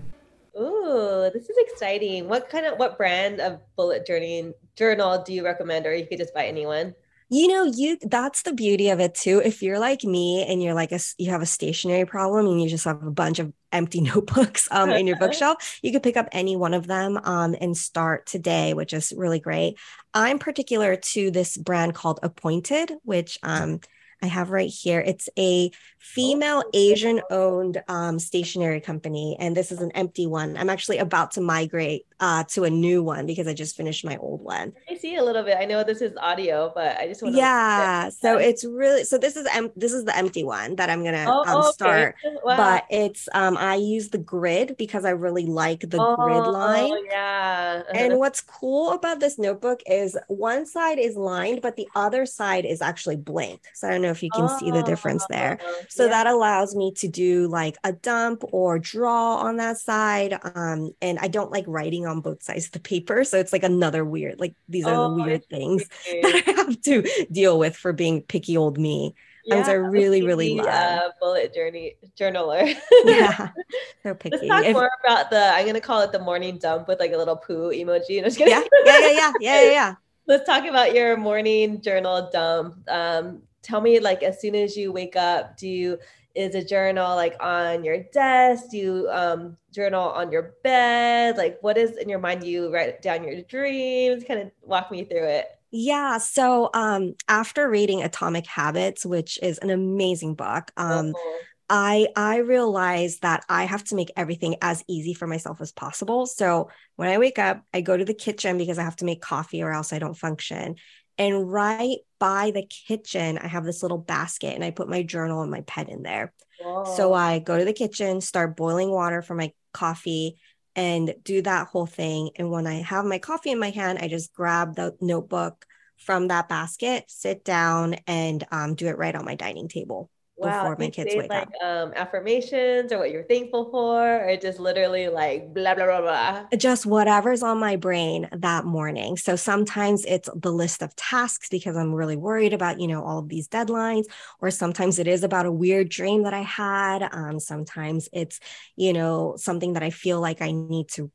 Ooh, 0.60 1.30
this 1.34 1.50
is 1.50 1.58
exciting. 1.58 2.28
What 2.30 2.50
kind 2.50 2.66
of 2.66 2.80
what 2.80 2.98
brand 2.98 3.42
of 3.42 3.60
bullet 3.76 4.08
journey 4.08 4.54
journal 4.76 5.22
do 5.24 5.34
you 5.34 5.44
recommend 5.44 5.86
or 5.86 5.94
you 5.94 6.08
could 6.08 6.18
just 6.18 6.34
buy 6.34 6.48
anyone? 6.48 6.96
You 7.30 7.48
know 7.48 7.64
you 7.64 7.98
that's 8.02 8.44
the 8.44 8.54
beauty 8.54 8.90
of 8.90 9.00
it 9.00 9.16
too. 9.16 9.42
If 9.44 9.62
you're 9.62 9.80
like 9.80 10.04
me 10.04 10.46
and 10.48 10.64
you're 10.64 10.74
like 10.74 10.92
a 10.92 11.00
you 11.18 11.32
have 11.32 11.42
a 11.42 11.46
stationary 11.46 12.06
problem 12.06 12.48
and 12.48 12.62
you 12.62 12.70
just 12.70 12.86
have 12.86 13.04
a 13.04 13.12
bunch 13.12 13.40
of 13.40 13.52
empty 13.72 14.02
notebooks 14.02 14.68
um, 14.72 14.90
in 14.90 15.08
your 15.08 15.18
bookshelf 15.20 15.80
you 15.82 15.92
could 15.92 16.04
pick 16.04 16.16
up 16.16 16.30
any 16.32 16.56
one 16.56 16.74
of 16.74 16.88
them 16.88 17.20
um, 17.24 17.56
and 17.60 17.76
start 17.76 18.26
today 18.26 18.74
which 18.74 18.94
is 18.94 19.14
really 19.16 19.40
great. 19.40 19.78
I'm 20.14 20.40
particular 20.40 20.96
to 20.96 21.32
this 21.32 21.58
brand 21.58 21.94
called 21.94 22.20
appointed 22.24 22.94
which 23.04 23.38
um, 23.44 23.82
I 24.22 24.28
have 24.28 24.50
right 24.50 24.70
here. 24.70 25.00
It's 25.00 25.30
a 25.38 25.72
female 26.00 26.64
oh, 26.66 26.72
Asian 26.74 27.22
owned 27.30 27.84
um, 27.88 28.18
stationery 28.18 28.82
company, 28.82 29.36
and 29.40 29.56
this 29.56 29.72
is 29.72 29.82
an 29.82 29.92
empty 29.92 30.26
one. 30.26 30.58
I'm 30.58 30.70
actually 30.70 30.98
about 30.98 31.32
to 31.32 31.42
migrate 31.42 32.06
uh, 32.20 32.44
to 32.46 32.64
a 32.64 32.70
new 32.70 33.04
one 33.04 33.28
because 33.28 33.48
I 33.48 33.54
just 33.54 33.76
finished 33.76 34.04
my 34.04 34.18
old 34.18 34.42
one. 34.42 34.74
I 34.90 34.96
see 34.96 35.16
a 35.16 35.24
little 35.24 35.44
bit. 35.44 35.58
I 35.60 35.66
know 35.66 35.84
this 35.84 36.02
is 36.02 36.16
audio, 36.18 36.72
but 36.74 36.98
I 36.98 37.08
just 37.08 37.22
want 37.22 37.36
to. 37.36 37.40
Yeah, 37.40 38.10
so 38.10 38.38
it's 38.38 38.66
really 38.66 39.04
so. 39.04 39.18
This 39.18 39.36
is 39.36 39.46
em- 39.54 39.72
this 39.76 39.94
is 39.94 40.06
the 40.06 40.18
empty 40.18 40.44
one 40.44 40.76
that 40.78 40.90
I'm 40.90 41.04
gonna 41.04 41.26
oh, 41.28 41.44
um, 41.46 41.72
start, 41.74 42.16
okay. 42.26 42.36
wow. 42.44 42.58
but 42.58 42.86
it's 42.90 43.30
um 43.34 43.56
I 43.58 43.76
use 43.76 44.10
the 44.10 44.18
grid 44.18 44.78
because 44.78 45.06
I 45.06 45.12
really 45.12 45.46
like 45.46 45.82
the 45.82 46.02
oh, 46.02 46.16
grid 46.16 46.48
line. 46.48 47.06
Yeah. 47.06 47.84
and 47.94 48.18
what's 48.20 48.42
cool 48.42 48.92
about 48.92 49.20
this 49.20 49.38
notebook 49.38 49.82
is 49.86 50.18
one 50.28 50.66
side 50.66 50.98
is 50.98 51.16
lined, 51.16 51.62
but 51.62 51.76
the 51.76 51.88
other 51.96 52.26
side 52.26 52.66
is 52.66 52.82
actually 52.82 53.18
blank. 53.18 53.62
So 53.74 53.88
I 53.88 53.92
don't 53.92 54.02
know 54.02 54.07
if 54.12 54.24
you 54.24 54.30
can 54.30 54.48
see 54.60 54.72
the 54.72 54.84
difference 54.84 55.26
there. 55.30 55.60
Oh, 55.62 55.82
so 55.90 56.04
yeah. 56.04 56.10
that 56.10 56.28
allows 56.28 56.76
me 56.76 56.92
to 56.98 57.08
do 57.08 57.48
like 57.48 57.78
a 57.84 57.94
dump 57.94 58.44
or 58.52 58.80
draw 58.80 59.38
on 59.38 59.58
that 59.58 59.78
side. 59.78 60.38
Um, 60.56 60.92
and 61.02 61.20
I 61.20 61.28
don't 61.28 61.52
like 61.52 61.66
writing 61.68 62.06
on 62.06 62.22
both 62.22 62.44
sides 62.44 62.68
of 62.68 62.72
the 62.72 62.80
paper. 62.80 63.24
So 63.24 63.38
it's 63.38 63.54
like 63.54 63.64
another 63.64 64.04
weird, 64.06 64.40
like 64.40 64.56
these 64.70 64.86
are 64.86 64.96
oh, 64.96 65.16
the 65.16 65.24
weird 65.24 65.46
things 65.46 65.88
that 66.22 66.44
I 66.48 66.52
have 66.52 66.82
to 66.82 67.28
deal 67.32 67.60
with 67.60 67.76
for 67.76 67.94
being 67.94 68.22
picky 68.22 68.58
old 68.58 68.78
me. 68.78 69.16
Yeah, 69.48 69.64
I 69.66 69.74
really, 69.74 70.24
really 70.24 70.56
love. 70.56 70.68
Uh, 70.68 71.10
bullet 71.22 71.54
journey 71.54 71.96
journaler. 72.20 72.76
yeah, 73.06 73.52
so 74.04 74.14
picky. 74.14 74.36
Let's 74.36 74.48
talk 74.48 74.66
if, 74.66 74.74
more 74.74 74.90
about 75.06 75.30
the. 75.30 75.40
I'm 75.54 75.66
gonna 75.66 75.80
call 75.80 76.02
it 76.02 76.12
the 76.12 76.20
morning 76.20 76.58
dump 76.58 76.90
with 76.90 77.00
like 77.00 77.14
a 77.14 77.18
little 77.18 77.38
poo 77.38 77.72
emoji. 77.72 78.22
And 78.22 78.38
yeah, 78.38 78.62
yeah, 78.86 79.00
yeah, 79.00 79.10
yeah, 79.10 79.32
yeah, 79.40 79.72
yeah. 79.72 79.96
Let's 80.28 80.46
talk 80.46 80.66
about 80.66 80.94
your 80.94 81.16
morning 81.16 81.82
journal 81.82 82.30
dump. 82.30 82.76
Um, 82.90 83.44
tell 83.68 83.82
me, 83.82 84.00
like, 84.00 84.24
as 84.24 84.40
soon 84.40 84.56
as 84.56 84.78
you 84.78 84.92
wake 84.92 85.16
up, 85.16 85.58
do 85.58 85.68
you 85.68 85.98
is 86.38 86.54
a 86.54 86.64
journal 86.64 87.16
like 87.16 87.36
on 87.40 87.84
your 87.84 88.04
desk? 88.14 88.66
Do 88.70 88.78
you 88.78 89.10
um, 89.12 89.58
journal 89.74 90.10
on 90.10 90.32
your 90.32 90.54
bed? 90.64 91.36
Like, 91.36 91.58
what 91.62 91.78
is 91.78 91.98
in 91.98 92.08
your 92.08 92.20
mind? 92.20 92.44
You 92.44 92.72
write 92.72 93.02
down 93.02 93.24
your 93.24 93.42
dreams? 93.42 94.24
Kind 94.24 94.42
of 94.42 94.52
walk 94.62 94.92
me 94.92 95.04
through 95.04 95.26
it. 95.26 95.48
Yeah. 95.72 96.20
So 96.20 96.70
um, 96.74 97.16
after 97.28 97.68
reading 97.68 98.04
Atomic 98.04 98.46
Habits, 98.46 99.06
which 99.06 99.40
is 99.42 99.58
an 99.58 99.70
amazing 99.70 100.36
book, 100.36 100.72
um, 100.78 101.14
oh. 101.16 101.40
I 101.70 102.08
I 102.16 102.38
realized 102.38 103.24
that 103.24 103.44
I 103.50 103.66
have 103.66 103.84
to 103.86 103.96
make 103.96 104.12
everything 104.16 104.56
as 104.62 104.84
easy 104.88 105.14
for 105.14 105.28
myself 105.28 105.60
as 105.60 105.72
possible. 105.72 106.26
So 106.26 106.70
when 106.96 107.10
I 107.10 107.18
wake 107.18 107.40
up, 107.40 107.64
I 107.74 107.82
go 107.82 107.98
to 107.98 108.06
the 108.06 108.14
kitchen 108.14 108.58
because 108.58 108.78
I 108.78 108.84
have 108.84 108.96
to 108.98 109.06
make 109.06 109.22
coffee 109.22 109.62
or 109.64 109.72
else 109.74 109.92
I 109.92 110.00
don't 110.00 110.14
function. 110.14 110.76
And 111.18 111.52
right 111.52 111.98
by 112.20 112.52
the 112.52 112.66
kitchen, 112.88 113.38
I 113.38 113.48
have 113.48 113.64
this 113.66 113.82
little 113.82 113.98
basket 113.98 114.54
and 114.54 114.64
I 114.64 114.72
put 114.72 114.90
my 114.90 115.04
journal 115.04 115.42
and 115.42 115.52
my 115.52 115.62
pen 115.62 115.88
in 115.88 116.04
there. 116.04 116.34
Whoa. 116.60 116.84
So 116.96 117.14
I 117.14 117.40
go 117.40 117.58
to 117.58 117.66
the 117.66 117.74
kitchen, 117.74 118.22
start 118.22 118.56
boiling 118.56 118.92
water 118.92 119.22
for 119.22 119.36
my 119.36 119.52
coffee, 119.74 120.38
and 120.76 121.16
do 121.24 121.42
that 121.42 121.68
whole 121.68 121.88
thing. 121.88 122.30
And 122.36 122.52
when 122.52 122.68
I 122.68 122.82
have 122.82 123.04
my 123.06 123.18
coffee 123.18 123.52
in 123.52 123.60
my 123.60 123.72
hand, 123.72 123.98
I 124.00 124.08
just 124.08 124.34
grab 124.34 124.76
the 124.76 124.96
notebook 125.02 125.66
from 125.98 126.28
that 126.28 126.48
basket, 126.48 127.06
sit 127.08 127.44
down, 127.44 127.96
and 128.06 128.46
um, 128.52 128.76
do 128.76 128.88
it 128.88 128.98
right 128.98 129.16
on 129.16 129.26
my 129.26 129.34
dining 129.34 129.68
table. 129.68 130.12
Wow. 130.38 130.64
before 130.64 130.76
my 130.80 130.90
kids 130.90 131.14
wake 131.16 131.30
like, 131.30 131.44
up. 131.44 131.50
Um, 131.62 131.94
affirmations 131.96 132.92
or 132.92 133.00
what 133.00 133.12
you're 133.12 133.24
thankful 133.24 133.70
for, 133.72 134.30
or 134.30 134.38
just 134.38 134.60
literally 134.60 135.10
like 135.10 135.54
blah 135.54 135.76
blah 135.76 135.86
blah 135.86 136.02
blah. 136.02 136.46
Just 136.58 136.86
whatever's 136.86 137.44
on 137.44 137.60
my 137.60 137.76
brain 137.76 138.30
that 138.32 138.66
morning. 138.66 139.18
So 139.18 139.36
sometimes 139.36 140.06
it's 140.06 140.30
the 140.36 140.52
list 140.52 140.82
of 140.82 140.96
tasks 140.96 141.50
because 141.50 141.76
I'm 141.76 141.94
really 141.94 142.18
worried 142.18 142.54
about 142.54 142.80
you 142.80 142.88
know 142.88 143.04
all 143.04 143.20
of 143.20 143.30
these 143.30 143.48
deadlines, 143.48 144.06
or 144.40 144.52
sometimes 144.52 145.00
it 145.00 145.08
is 145.08 145.24
about 145.24 145.46
a 145.46 145.52
weird 145.52 145.90
dream 145.90 146.24
that 146.24 146.34
I 146.34 146.42
had. 146.42 147.08
Um, 147.12 147.40
sometimes 147.40 148.10
it's 148.14 148.40
you 148.76 148.94
know 148.94 149.36
something 149.38 149.74
that 149.74 149.84
I 149.84 149.90
feel 149.90 150.20
like 150.22 150.42
I 150.42 150.52
need 150.52 150.90
to 150.90 151.12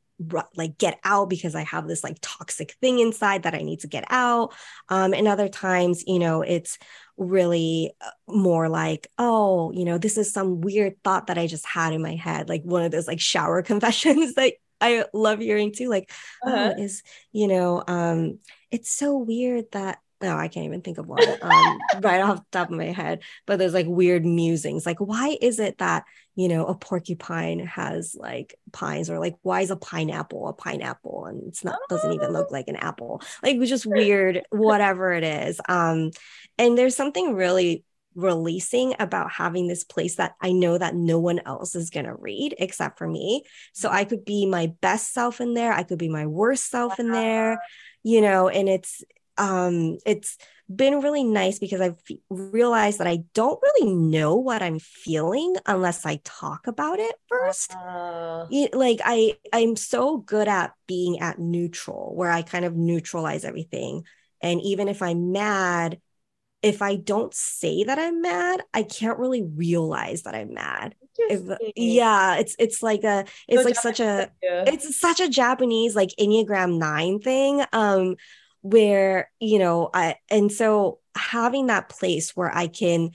like 0.55 0.77
get 0.77 0.99
out 1.03 1.29
because 1.29 1.55
I 1.55 1.63
have 1.63 1.87
this 1.87 2.03
like 2.03 2.17
toxic 2.21 2.73
thing 2.81 2.99
inside 2.99 3.43
that 3.43 3.55
I 3.55 3.61
need 3.61 3.79
to 3.81 3.87
get 3.87 4.05
out. 4.09 4.53
Um, 4.89 5.13
and 5.13 5.27
other 5.27 5.49
times, 5.49 6.03
you 6.07 6.19
know, 6.19 6.41
it's 6.41 6.77
really 7.17 7.93
uh, 8.01 8.09
more 8.27 8.69
like, 8.69 9.07
oh, 9.17 9.71
you 9.71 9.85
know, 9.85 9.97
this 9.97 10.17
is 10.17 10.31
some 10.31 10.61
weird 10.61 11.01
thought 11.03 11.27
that 11.27 11.37
I 11.37 11.47
just 11.47 11.65
had 11.65 11.93
in 11.93 12.01
my 12.01 12.15
head, 12.15 12.49
like 12.49 12.63
one 12.63 12.83
of 12.83 12.91
those 12.91 13.07
like 13.07 13.19
shower 13.19 13.61
confessions 13.63 14.35
that 14.35 14.53
I 14.79 15.05
love 15.13 15.39
hearing 15.39 15.71
too. 15.71 15.89
Like, 15.89 16.11
oh, 16.45 16.51
uh-huh. 16.51 16.73
oh, 16.77 16.81
is, 16.81 17.03
you 17.31 17.47
know, 17.47 17.83
um, 17.87 18.39
it's 18.71 18.91
so 18.91 19.17
weird 19.17 19.65
that 19.71 19.99
no, 20.23 20.37
I 20.37 20.47
can't 20.47 20.65
even 20.65 20.81
think 20.81 20.97
of 20.97 21.05
one 21.05 21.21
um, 21.41 21.79
right 22.01 22.21
off 22.21 22.37
the 22.37 22.45
top 22.51 22.69
of 22.71 22.77
my 22.77 22.85
head. 22.85 23.23
But 23.45 23.59
there's 23.59 23.73
like 23.73 23.87
weird 23.87 24.25
musings. 24.25 24.85
Like, 24.85 24.99
why 24.99 25.37
is 25.41 25.59
it 25.59 25.79
that, 25.79 26.05
you 26.35 26.47
know, 26.47 26.65
a 26.65 26.75
porcupine 26.75 27.59
has 27.59 28.15
like 28.17 28.55
pines 28.71 29.09
or 29.09 29.19
like, 29.19 29.35
why 29.41 29.61
is 29.61 29.69
a 29.69 29.75
pineapple 29.75 30.47
a 30.47 30.53
pineapple 30.53 31.25
and 31.25 31.43
it's 31.49 31.65
not, 31.65 31.77
doesn't 31.89 32.13
even 32.13 32.31
look 32.31 32.51
like 32.51 32.69
an 32.69 32.77
apple? 32.77 33.21
Like, 33.43 33.57
it's 33.57 33.69
just 33.69 33.85
weird, 33.85 34.43
whatever 34.49 35.11
it 35.11 35.25
is. 35.25 35.59
Um, 35.67 36.11
and 36.57 36.77
there's 36.77 36.95
something 36.95 37.35
really 37.35 37.83
releasing 38.15 38.95
about 38.99 39.29
having 39.29 39.67
this 39.67 39.83
place 39.83 40.15
that 40.15 40.35
I 40.39 40.53
know 40.53 40.77
that 40.77 40.95
no 40.95 41.19
one 41.19 41.41
else 41.45 41.75
is 41.75 41.89
going 41.89 42.05
to 42.05 42.15
read 42.15 42.55
except 42.59 42.97
for 42.97 43.07
me. 43.07 43.43
So 43.73 43.89
I 43.89 44.05
could 44.05 44.23
be 44.23 44.45
my 44.45 44.67
best 44.79 45.13
self 45.13 45.41
in 45.41 45.53
there. 45.53 45.73
I 45.73 45.83
could 45.83 45.97
be 45.97 46.09
my 46.09 46.27
worst 46.27 46.69
self 46.69 46.97
in 46.97 47.11
there, 47.11 47.59
you 48.03 48.21
know, 48.21 48.47
and 48.47 48.69
it's, 48.69 49.03
um, 49.37 49.97
it's 50.05 50.37
been 50.73 51.01
really 51.01 51.23
nice 51.23 51.59
because 51.59 51.81
I've 51.81 51.97
realized 52.29 52.99
that 52.99 53.07
I 53.07 53.23
don't 53.33 53.59
really 53.61 53.93
know 53.93 54.35
what 54.35 54.61
I'm 54.61 54.79
feeling 54.79 55.55
unless 55.65 56.05
I 56.05 56.21
talk 56.23 56.67
about 56.67 56.99
it 56.99 57.15
first. 57.27 57.75
Uh, 57.75 58.45
like 58.73 58.99
I, 59.03 59.37
I'm 59.51 59.75
so 59.75 60.17
good 60.17 60.47
at 60.47 60.73
being 60.87 61.19
at 61.19 61.39
neutral, 61.39 62.13
where 62.15 62.31
I 62.31 62.41
kind 62.41 62.65
of 62.65 62.75
neutralize 62.75 63.43
everything. 63.45 64.05
And 64.41 64.61
even 64.61 64.87
if 64.87 65.01
I'm 65.01 65.31
mad, 65.31 65.99
if 66.61 66.81
I 66.81 66.95
don't 66.95 67.33
say 67.33 67.83
that 67.83 67.99
I'm 67.99 68.21
mad, 68.21 68.61
I 68.73 68.83
can't 68.83 69.19
really 69.19 69.43
realize 69.43 70.23
that 70.23 70.33
I'm 70.33 70.53
mad. 70.53 70.95
If, 71.17 71.41
yeah, 71.75 72.37
it's 72.37 72.55
it's 72.57 72.81
like 72.81 73.03
a 73.03 73.25
it's 73.47 73.61
so 73.61 73.65
like 73.65 73.75
Japanese, 73.75 73.81
such 73.81 73.99
a 73.99 74.31
yeah. 74.41 74.63
it's 74.65 74.99
such 74.99 75.19
a 75.19 75.29
Japanese 75.29 75.95
like 75.95 76.09
Enneagram 76.19 76.79
9 76.79 77.19
thing. 77.19 77.63
Um 77.71 78.15
where 78.63 79.29
you 79.39 79.59
know 79.59 79.89
i 79.93 80.15
and 80.31 80.51
so 80.51 80.99
having 81.15 81.67
that 81.67 81.89
place 81.89 82.35
where 82.35 82.53
i 82.55 82.65
can 82.65 83.11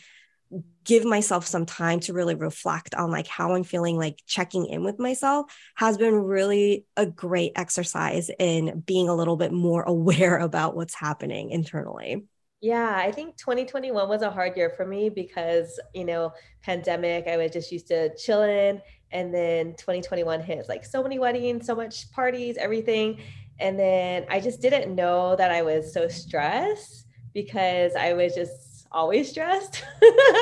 give 0.85 1.05
myself 1.05 1.47
some 1.47 1.67
time 1.67 2.01
to 2.01 2.13
really 2.13 2.35
reflect 2.35 2.95
on 2.95 3.11
like 3.11 3.27
how 3.27 3.55
i'm 3.55 3.65
feeling 3.65 3.97
like 3.97 4.19
checking 4.27 4.67
in 4.67 4.85
with 4.85 4.99
myself 4.99 5.51
has 5.75 5.97
been 5.97 6.15
really 6.15 6.85
a 6.97 7.07
great 7.07 7.53
exercise 7.57 8.31
in 8.39 8.81
being 8.87 9.09
a 9.09 9.15
little 9.15 9.37
bit 9.37 9.53
more 9.53 9.83
aware 9.87 10.39
about 10.39 10.77
what's 10.77 10.95
happening 10.95 11.51
internally 11.51 12.23
yeah, 12.61 12.97
I 12.97 13.13
think 13.13 13.37
2021 13.37 14.09
was 14.09 14.23
a 14.23 14.31
hard 14.31 14.57
year 14.57 14.71
for 14.71 14.85
me 14.85 15.11
because, 15.11 15.79
you 15.95 16.05
know, 16.05 16.33
pandemic, 16.63 17.29
I 17.29 17.37
was 17.37 17.53
just 17.53 17.71
used 17.71 17.87
to 17.89 18.15
chilling. 18.17 18.81
And 19.13 19.33
then 19.33 19.75
2021 19.77 20.41
hit 20.41 20.69
like 20.69 20.85
so 20.85 21.03
many 21.03 21.19
weddings, 21.21 21.67
so 21.67 21.77
much 21.77 22.11
parties, 22.11 22.57
everything. 22.57 23.21
And 23.61 23.79
then 23.79 24.27
I 24.31 24.41
just 24.41 24.61
didn't 24.61 24.95
know 24.95 25.37
that 25.37 25.51
I 25.51 25.63
was 25.63 25.93
so 25.93 26.09
stressed 26.09 27.07
because 27.35 27.95
I 27.95 28.13
was 28.13 28.35
just 28.35 28.87
always 28.93 29.31
stressed. 29.31 29.85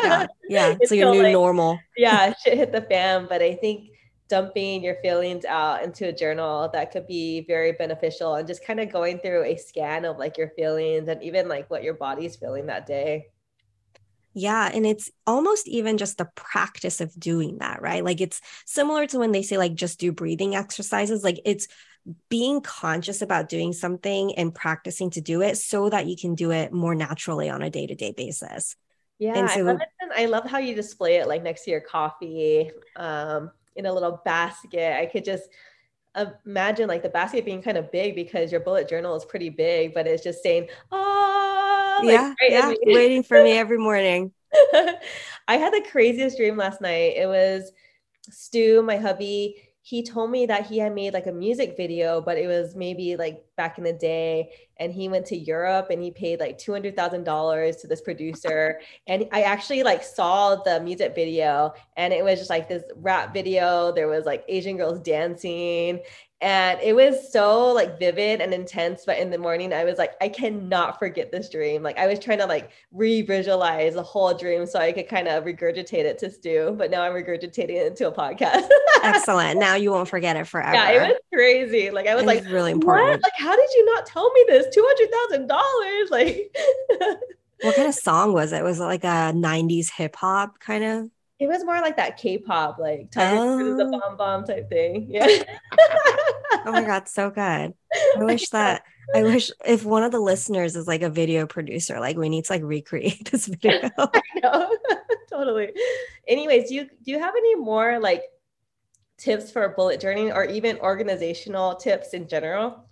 yeah. 0.02 0.26
Yeah. 0.48 0.76
so 0.84 0.94
your 0.94 1.12
new 1.12 1.22
like, 1.22 1.32
normal. 1.32 1.78
yeah. 1.96 2.32
Shit 2.44 2.58
hit 2.58 2.72
the 2.72 2.82
fan. 2.82 3.26
But 3.28 3.42
I 3.42 3.54
think 3.54 3.90
dumping 4.28 4.82
your 4.82 4.96
feelings 4.96 5.44
out 5.44 5.82
into 5.82 6.08
a 6.08 6.12
journal 6.12 6.68
that 6.72 6.90
could 6.90 7.06
be 7.06 7.44
very 7.46 7.72
beneficial 7.72 8.34
and 8.34 8.46
just 8.46 8.64
kind 8.64 8.80
of 8.80 8.92
going 8.92 9.18
through 9.20 9.44
a 9.44 9.56
scan 9.56 10.04
of 10.04 10.18
like 10.18 10.36
your 10.36 10.50
feelings 10.50 11.08
and 11.08 11.22
even 11.22 11.48
like 11.48 11.70
what 11.70 11.84
your 11.84 11.94
body's 11.94 12.36
feeling 12.36 12.66
that 12.66 12.86
day. 12.86 13.26
Yeah. 14.34 14.70
And 14.72 14.84
it's 14.84 15.10
almost 15.26 15.66
even 15.66 15.96
just 15.96 16.18
the 16.18 16.28
practice 16.34 17.00
of 17.00 17.18
doing 17.18 17.58
that, 17.58 17.80
right? 17.80 18.04
Like 18.04 18.20
it's 18.20 18.42
similar 18.66 19.06
to 19.06 19.18
when 19.18 19.32
they 19.32 19.42
say, 19.42 19.56
like, 19.56 19.74
just 19.74 19.98
do 19.98 20.12
breathing 20.12 20.54
exercises. 20.54 21.24
Like 21.24 21.40
it's 21.46 21.68
being 22.28 22.60
conscious 22.60 23.22
about 23.22 23.48
doing 23.48 23.72
something 23.72 24.34
and 24.36 24.54
practicing 24.54 25.10
to 25.10 25.20
do 25.20 25.42
it 25.42 25.56
so 25.56 25.90
that 25.90 26.06
you 26.06 26.16
can 26.16 26.34
do 26.34 26.52
it 26.52 26.72
more 26.72 26.94
naturally 26.94 27.50
on 27.50 27.62
a 27.62 27.70
day 27.70 27.86
to 27.86 27.94
day 27.94 28.12
basis. 28.12 28.76
Yeah, 29.18 29.38
and 29.38 29.50
so, 29.50 29.60
I 29.60 29.62
love 29.62 29.80
I 30.16 30.26
love 30.26 30.44
how 30.44 30.58
you 30.58 30.74
display 30.74 31.16
it 31.16 31.26
like 31.26 31.42
next 31.42 31.64
to 31.64 31.70
your 31.70 31.80
coffee 31.80 32.70
um, 32.96 33.50
in 33.74 33.86
a 33.86 33.92
little 33.92 34.20
basket. 34.24 34.98
I 34.98 35.06
could 35.06 35.24
just 35.24 35.48
imagine 36.44 36.88
like 36.88 37.02
the 37.02 37.08
basket 37.08 37.44
being 37.44 37.62
kind 37.62 37.76
of 37.76 37.90
big 37.90 38.14
because 38.14 38.52
your 38.52 38.60
bullet 38.60 38.88
journal 38.88 39.16
is 39.16 39.24
pretty 39.24 39.48
big, 39.48 39.94
but 39.94 40.06
it's 40.06 40.22
just 40.22 40.42
saying, 40.42 40.68
oh, 40.92 42.00
like, 42.04 42.12
yeah, 42.12 42.34
right 42.40 42.50
yeah, 42.50 42.74
waiting 42.84 43.22
for 43.22 43.42
me 43.42 43.52
every 43.52 43.78
morning. 43.78 44.32
I 45.48 45.56
had 45.56 45.72
the 45.72 45.84
craziest 45.90 46.36
dream 46.36 46.56
last 46.56 46.80
night. 46.80 47.14
It 47.16 47.26
was 47.26 47.72
Stu, 48.30 48.82
my 48.82 48.96
hubby 48.96 49.65
he 49.86 50.02
told 50.02 50.32
me 50.32 50.46
that 50.46 50.66
he 50.66 50.78
had 50.78 50.92
made 50.96 51.14
like 51.14 51.28
a 51.28 51.32
music 51.32 51.76
video, 51.76 52.20
but 52.20 52.36
it 52.36 52.48
was 52.48 52.74
maybe 52.74 53.14
like 53.14 53.44
back 53.56 53.78
in 53.78 53.84
the 53.84 53.92
day. 53.92 54.50
And 54.78 54.92
he 54.92 55.08
went 55.08 55.26
to 55.26 55.36
Europe 55.36 55.88
and 55.90 56.02
he 56.02 56.10
paid 56.10 56.40
like 56.40 56.58
$200,000 56.58 57.80
to 57.80 57.86
this 57.86 58.00
producer. 58.00 58.80
And 59.06 59.26
I 59.32 59.42
actually 59.42 59.82
like 59.82 60.02
saw 60.02 60.56
the 60.56 60.80
music 60.80 61.14
video 61.14 61.74
and 61.96 62.12
it 62.12 62.24
was 62.24 62.38
just 62.38 62.50
like 62.50 62.68
this 62.68 62.84
rap 62.96 63.32
video. 63.32 63.92
There 63.92 64.08
was 64.08 64.24
like 64.24 64.44
Asian 64.48 64.76
girls 64.76 65.00
dancing 65.00 66.00
and 66.42 66.78
it 66.82 66.94
was 66.94 67.32
so 67.32 67.72
like 67.72 67.98
vivid 67.98 68.42
and 68.42 68.52
intense. 68.52 69.04
But 69.06 69.18
in 69.18 69.30
the 69.30 69.38
morning 69.38 69.72
i 69.72 69.84
was 69.84 69.96
like 69.96 70.14
i 70.20 70.28
cannot 70.28 70.98
forget 70.98 71.32
this 71.32 71.48
dream. 71.48 71.82
Like 71.82 71.98
i 71.98 72.06
was 72.06 72.18
trying 72.18 72.38
to 72.38 72.46
like 72.46 72.70
re-visualize 72.92 73.94
the 73.94 74.02
whole 74.02 74.34
dream 74.34 74.66
so 74.66 74.78
i 74.78 74.92
could 74.92 75.08
kind 75.08 75.28
of 75.28 75.44
regurgitate 75.44 76.04
it 76.04 76.18
to 76.18 76.30
stu. 76.30 76.74
But 76.76 76.90
now 76.90 77.02
i'm 77.02 77.12
regurgitating 77.12 77.70
it 77.70 77.86
into 77.86 78.08
a 78.08 78.12
podcast. 78.12 78.68
Excellent. 79.02 79.58
Now 79.58 79.76
you 79.76 79.90
won't 79.90 80.08
forget 80.08 80.36
it 80.36 80.46
forever 80.46 80.74
yeah 80.74 80.90
it 80.90 81.08
was 81.08 81.18
crazy. 81.32 81.90
Like 81.90 82.06
i 82.06 82.14
was 82.14 82.24
like 82.24 82.44
really 82.46 82.72
important. 82.72 83.08
What? 83.08 83.22
like 83.22 83.38
how 83.38 83.56
did 83.56 83.70
you 83.74 83.84
not 83.94 84.04
tell 84.04 84.30
me 84.32 84.44
this 84.48 84.65
$200000 84.66 86.10
like 86.10 86.56
what 87.62 87.74
kind 87.74 87.88
of 87.88 87.94
song 87.94 88.32
was 88.32 88.52
it 88.52 88.62
was 88.62 88.80
it 88.80 88.84
like 88.84 89.04
a 89.04 89.32
90s 89.34 89.90
hip-hop 89.90 90.58
kind 90.58 90.84
of 90.84 91.10
it 91.38 91.48
was 91.48 91.64
more 91.64 91.80
like 91.80 91.96
that 91.96 92.16
K-pop, 92.16 92.78
like 92.78 93.08
oh. 93.16 93.76
the 93.76 93.84
bomb 93.84 94.16
bomb 94.16 94.44
type 94.44 94.70
thing. 94.70 95.06
Yeah. 95.10 95.26
oh 96.64 96.72
my 96.72 96.82
god, 96.82 97.08
so 97.08 97.30
good. 97.30 97.74
I 97.74 97.74
wish 98.16 98.48
that 98.50 98.84
I 99.14 99.22
wish 99.22 99.50
if 99.64 99.84
one 99.84 100.02
of 100.02 100.12
the 100.12 100.20
listeners 100.20 100.76
is 100.76 100.86
like 100.86 101.02
a 101.02 101.10
video 101.10 101.46
producer, 101.46 102.00
like 102.00 102.16
we 102.16 102.30
need 102.30 102.46
to 102.46 102.52
like 102.52 102.62
recreate 102.62 103.30
this 103.30 103.46
video. 103.46 103.90
totally. 105.28 105.72
Anyways, 106.26 106.70
do 106.70 106.74
you 106.74 106.84
do 106.84 107.10
you 107.10 107.18
have 107.18 107.34
any 107.36 107.54
more 107.54 107.98
like 107.98 108.22
tips 109.18 109.50
for 109.50 109.68
bullet 109.70 110.00
journaling 110.00 110.34
or 110.34 110.44
even 110.44 110.78
organizational 110.78 111.76
tips 111.76 112.14
in 112.14 112.28
general? 112.28 112.85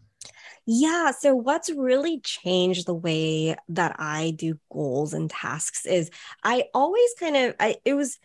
Yeah. 0.67 1.11
So, 1.11 1.35
what's 1.35 1.71
really 1.71 2.21
changed 2.21 2.87
the 2.87 2.95
way 2.95 3.57
that 3.69 3.97
I 3.99 4.33
do 4.37 4.59
goals 4.73 5.13
and 5.13 5.29
tasks 5.31 5.87
is 5.87 6.11
I 6.43 6.65
always 6.73 7.15
kind 7.19 7.37
of, 7.37 7.55
I, 7.61 7.77
it 7.85 7.95
was, 7.95 8.19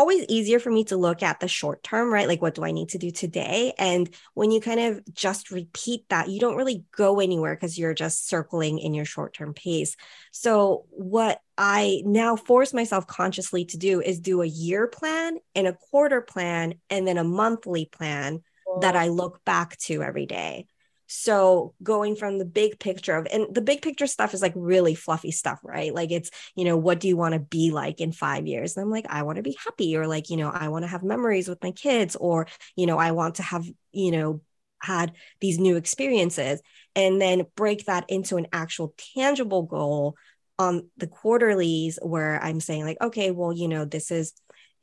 always 0.00 0.24
easier 0.30 0.58
for 0.58 0.70
me 0.70 0.82
to 0.82 0.96
look 0.96 1.22
at 1.22 1.40
the 1.40 1.48
short 1.48 1.82
term, 1.82 2.10
right? 2.10 2.26
Like, 2.26 2.40
what 2.40 2.54
do 2.54 2.64
I 2.64 2.70
need 2.70 2.88
to 2.90 2.98
do 2.98 3.10
today? 3.10 3.74
And 3.78 4.08
when 4.32 4.50
you 4.50 4.58
kind 4.58 4.80
of 4.80 5.02
just 5.12 5.50
repeat 5.50 6.08
that, 6.08 6.30
you 6.30 6.40
don't 6.40 6.56
really 6.56 6.84
go 6.96 7.20
anywhere 7.20 7.54
because 7.54 7.78
you're 7.78 7.92
just 7.92 8.26
circling 8.26 8.78
in 8.78 8.94
your 8.94 9.04
short 9.04 9.34
term 9.34 9.52
pace. 9.52 9.96
So, 10.32 10.86
what 10.90 11.42
I 11.58 12.02
now 12.06 12.36
force 12.36 12.72
myself 12.72 13.06
consciously 13.06 13.66
to 13.66 13.76
do 13.76 14.00
is 14.00 14.20
do 14.20 14.40
a 14.40 14.46
year 14.46 14.86
plan 14.86 15.36
and 15.54 15.66
a 15.66 15.74
quarter 15.90 16.22
plan 16.22 16.74
and 16.88 17.06
then 17.06 17.18
a 17.18 17.24
monthly 17.24 17.84
plan 17.84 18.42
that 18.80 18.96
I 18.96 19.08
look 19.08 19.44
back 19.44 19.76
to 19.80 20.02
every 20.02 20.24
day. 20.24 20.66
So 21.12 21.74
going 21.82 22.14
from 22.14 22.38
the 22.38 22.44
big 22.44 22.78
picture 22.78 23.16
of, 23.16 23.26
and 23.32 23.52
the 23.52 23.60
big 23.60 23.82
picture 23.82 24.06
stuff 24.06 24.32
is 24.32 24.40
like 24.40 24.52
really 24.54 24.94
fluffy 24.94 25.32
stuff, 25.32 25.58
right? 25.64 25.92
Like 25.92 26.12
it's, 26.12 26.30
you 26.54 26.64
know, 26.64 26.76
what 26.76 27.00
do 27.00 27.08
you 27.08 27.16
want 27.16 27.34
to 27.34 27.40
be 27.40 27.72
like 27.72 28.00
in 28.00 28.12
five 28.12 28.46
years? 28.46 28.76
And 28.76 28.84
I'm 28.84 28.92
like, 28.92 29.06
I 29.08 29.24
want 29.24 29.34
to 29.36 29.42
be 29.42 29.58
happy, 29.64 29.96
or 29.96 30.06
like, 30.06 30.30
you 30.30 30.36
know, 30.36 30.50
I 30.50 30.68
want 30.68 30.84
to 30.84 30.88
have 30.88 31.02
memories 31.02 31.48
with 31.48 31.60
my 31.64 31.72
kids, 31.72 32.14
or, 32.14 32.46
you 32.76 32.86
know, 32.86 32.96
I 32.96 33.10
want 33.10 33.34
to 33.34 33.42
have, 33.42 33.66
you 33.90 34.12
know, 34.12 34.40
had 34.80 35.12
these 35.40 35.58
new 35.58 35.74
experiences 35.74 36.62
and 36.94 37.20
then 37.20 37.44
break 37.56 37.86
that 37.86 38.04
into 38.08 38.36
an 38.36 38.46
actual 38.52 38.94
tangible 39.16 39.64
goal 39.64 40.14
on 40.60 40.88
the 40.96 41.08
quarterlies 41.08 41.98
where 42.00 42.40
I'm 42.40 42.60
saying, 42.60 42.84
like, 42.84 43.00
okay, 43.00 43.32
well, 43.32 43.52
you 43.52 43.66
know, 43.66 43.84
this 43.84 44.12
is 44.12 44.32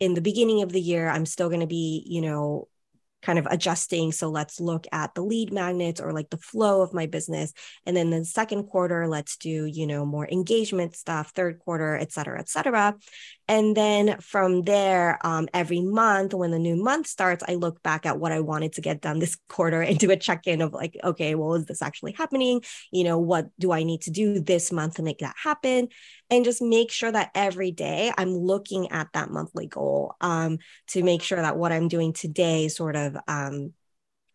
in 0.02 0.14
the 0.14 0.22
beginning 0.22 0.62
of 0.62 0.74
the 0.74 0.82
year, 0.82 1.08
I'm 1.08 1.26
still 1.26 1.48
going 1.48 1.62
to 1.62 1.68
be, 1.68 2.04
you 2.06 2.22
know, 2.22 2.68
kind 3.22 3.40
of 3.40 3.48
adjusting. 3.50 4.12
So 4.12 4.30
let's 4.30 4.60
look 4.60 4.86
at 4.92 5.16
the 5.16 5.22
lead 5.22 5.52
magnets 5.52 6.00
or 6.00 6.14
like 6.14 6.30
the 6.30 6.38
flow 6.38 6.82
of 6.82 6.94
my 6.94 7.08
business. 7.08 7.52
And 7.86 7.98
then 7.98 8.10
the 8.10 8.24
second 8.24 8.66
quarter, 8.66 9.08
let's 9.08 9.38
do, 9.38 9.66
you 9.66 9.88
know, 9.88 10.06
more 10.06 10.28
engagement 10.30 10.96
stuff, 10.96 11.32
third 11.32 11.60
quarter, 11.60 11.96
et 11.96 12.12
cetera, 12.12 12.40
et 12.40 12.50
cetera. 12.50 12.96
And 13.48 13.76
then 13.76 14.20
from 14.20 14.64
there, 14.64 15.26
um, 15.26 15.48
every 15.54 15.82
month 15.82 16.34
when 16.34 16.52
the 16.52 16.60
new 16.60 16.76
month 16.76 17.08
starts, 17.08 17.44
I 17.48 17.56
look 17.56 17.82
back 17.82 18.06
at 18.06 18.20
what 18.20 18.32
I 18.32 18.42
wanted 18.42 18.74
to 18.74 18.82
get 18.82 19.02
done 19.02 19.20
this 19.20 19.38
quarter 19.50 19.82
and 19.82 19.98
do 19.98 20.12
a 20.12 20.18
check 20.18 20.48
in 20.48 20.62
of 20.62 20.74
like, 20.74 20.98
okay, 21.04 21.36
well, 21.36 21.56
is 21.56 21.66
this 21.66 21.82
actually 21.82 22.12
happening? 22.12 22.62
You 22.92 23.04
know, 23.04 23.18
what 23.20 23.48
do 23.58 23.72
I 23.72 23.84
need 23.84 24.02
to 24.02 24.12
do 24.12 24.40
this 24.40 24.72
month 24.72 24.96
to 24.96 25.04
make 25.04 25.20
that 25.20 25.36
happen? 25.42 25.90
And 26.30 26.44
just 26.44 26.62
make 26.62 26.92
sure 26.92 27.12
that 27.12 27.32
every 27.34 27.72
day 27.72 28.12
I'm 28.18 28.36
looking 28.36 28.92
at 28.92 29.08
that 29.14 29.30
monthly 29.30 29.68
goal 29.68 30.16
um, 30.20 30.58
to 30.88 31.04
make 31.04 31.22
sure 31.22 31.42
that 31.42 31.58
what 31.58 31.72
I'm 31.72 31.88
doing 31.88 32.12
today 32.14 32.68
sort 32.68 32.96
of, 32.96 33.16
um, 33.28 33.74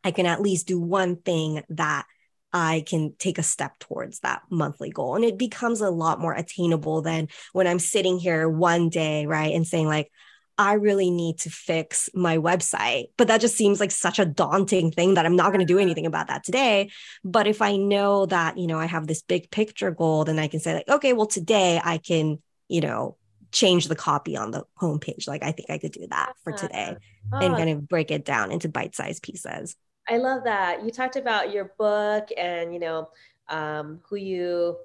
I 0.03 0.11
can 0.11 0.27
at 0.27 0.41
least 0.41 0.67
do 0.67 0.81
one 0.81 1.17
thing 1.17 1.63
that 1.69 2.07
I 2.53 2.85
can 2.87 3.15
take 3.19 3.39
a 3.39 3.43
step 3.43 3.79
towards 3.79 4.21
that 4.21 4.43
monthly 4.51 4.91
goal. 4.91 5.17
And 5.17 5.25
it 5.25 5.39
becomes 5.39 5.81
a 5.81 5.91
lot 5.91 6.21
more 6.21 6.35
attainable 6.35 7.03
than 7.03 7.29
when 7.53 7.67
I'm 7.67 7.79
sitting 7.79 8.19
here 8.19 8.49
one 8.49 8.89
day, 8.89 9.27
right, 9.27 9.55
and 9.55 9.67
saying, 9.67 9.87
like, 9.87 10.11
I 10.59 10.75
really 10.75 11.11
need 11.11 11.39
to 11.41 11.51
fix 11.51 12.09
my 12.15 12.39
website. 12.39 13.07
But 13.17 13.29
that 13.29 13.41
just 13.41 13.57
seems 13.57 13.81
like 13.81 13.91
such 13.91 14.19
a 14.19 14.25
daunting 14.25 14.91
thing 14.91 15.15
that 15.15 15.27
I'm 15.27 15.37
not 15.37 15.49
going 15.49 15.61
to 15.61 15.73
do 15.73 15.79
anything 15.79 16.07
about 16.07 16.29
that 16.29 16.45
today. 16.45 16.91
But 17.25 17.47
if 17.47 17.63
I 17.63 17.77
know 17.77 18.27
that, 18.27 18.59
you 18.59 18.67
know, 18.67 18.79
I 18.79 18.87
have 18.87 19.07
this 19.07 19.23
big 19.23 19.51
picture 19.51 19.91
goal, 19.91 20.25
then 20.25 20.39
I 20.39 20.49
can 20.49 20.61
say, 20.61 20.75
like, 20.75 20.89
okay, 20.89 21.13
well, 21.13 21.27
today 21.27 21.81
I 21.83 21.99
can, 21.99 22.41
you 22.69 22.81
know, 22.81 23.17
change 23.51 23.89
the 23.89 23.97
copy 23.97 24.37
on 24.37 24.51
the 24.51 24.65
homepage. 24.81 25.29
Like, 25.29 25.43
I 25.43 25.53
think 25.53 25.71
I 25.71 25.79
could 25.79 25.93
do 25.93 26.07
that 26.11 26.35
for 26.43 26.53
today 26.53 26.97
oh. 27.33 27.39
and 27.39 27.55
kind 27.55 27.71
of 27.71 27.89
break 27.89 28.11
it 28.11 28.25
down 28.25 28.51
into 28.51 28.69
bite 28.69 28.95
sized 28.95 29.23
pieces. 29.23 29.77
I 30.09 30.17
love 30.17 30.45
that. 30.45 30.85
You 30.85 30.91
talked 30.91 31.17
about 31.17 31.53
your 31.53 31.73
book 31.79 32.29
and, 32.37 32.73
you 32.73 32.81
know, 32.81 33.09
um, 33.49 34.01
who 34.09 34.17
you 34.17 34.77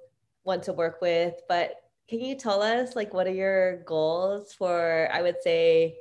want 0.43 0.63
to 0.63 0.73
work 0.73 1.01
with, 1.01 1.33
but 1.47 1.75
can 2.07 2.19
you 2.19 2.35
tell 2.35 2.61
us 2.61 2.95
like 2.95 3.13
what 3.13 3.27
are 3.27 3.33
your 3.33 3.83
goals 3.83 4.53
for, 4.53 5.09
I 5.11 5.21
would 5.21 5.41
say, 5.41 5.97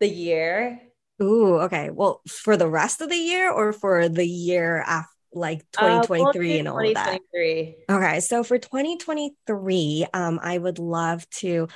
the 0.00 0.08
year? 0.08 0.80
Ooh, 1.22 1.56
okay. 1.60 1.90
Well, 1.90 2.20
for 2.28 2.56
the 2.56 2.68
rest 2.68 3.00
of 3.00 3.08
the 3.08 3.16
year 3.16 3.50
or 3.50 3.72
for 3.72 4.08
the 4.08 4.26
year 4.26 4.82
after? 4.86 5.10
like 5.36 5.60
2023 5.72 6.56
uh, 6.56 6.58
and 6.58 6.68
all 6.68 6.92
that. 6.94 7.20
Okay, 7.88 8.20
so 8.20 8.42
for 8.42 8.58
2023, 8.58 10.06
um, 10.12 10.40
I 10.42 10.58
would 10.58 10.78
love 10.78 11.28
to, 11.30 11.68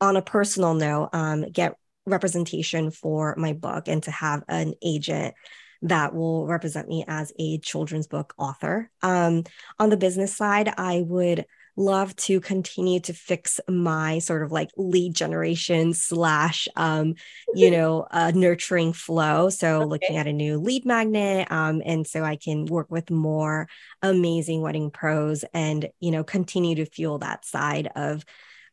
on 0.00 0.16
a 0.16 0.22
personal 0.22 0.74
note, 0.74 1.10
um, 1.12 1.50
get 1.50 1.76
representation 2.04 2.90
for 2.90 3.34
my 3.38 3.52
book 3.52 3.88
and 3.88 4.02
to 4.02 4.10
have 4.10 4.42
an 4.48 4.74
agent 4.82 5.34
that 5.82 6.14
will 6.14 6.46
represent 6.46 6.88
me 6.88 7.04
as 7.06 7.32
a 7.38 7.58
children's 7.58 8.06
book 8.06 8.34
author. 8.38 8.90
Um, 9.02 9.44
on 9.78 9.88
the 9.88 9.96
business 9.96 10.36
side, 10.36 10.72
I 10.76 11.02
would 11.06 11.46
love 11.76 12.16
to 12.16 12.40
continue 12.40 13.00
to 13.00 13.12
fix 13.12 13.60
my 13.68 14.18
sort 14.18 14.42
of 14.42 14.50
like 14.50 14.70
lead 14.76 15.14
generation 15.14 15.92
slash 15.92 16.68
um 16.76 17.14
you 17.54 17.70
know 17.72 18.06
uh, 18.10 18.32
nurturing 18.34 18.92
flow 18.92 19.50
so 19.50 19.76
okay. 19.76 19.84
looking 19.84 20.16
at 20.16 20.26
a 20.26 20.32
new 20.32 20.58
lead 20.58 20.84
magnet 20.86 21.50
um 21.50 21.82
and 21.84 22.06
so 22.06 22.24
i 22.24 22.36
can 22.36 22.64
work 22.64 22.90
with 22.90 23.10
more 23.10 23.68
amazing 24.02 24.62
wedding 24.62 24.90
pros 24.90 25.44
and 25.52 25.88
you 26.00 26.10
know 26.10 26.24
continue 26.24 26.74
to 26.74 26.86
fuel 26.86 27.18
that 27.18 27.44
side 27.44 27.90
of 27.94 28.24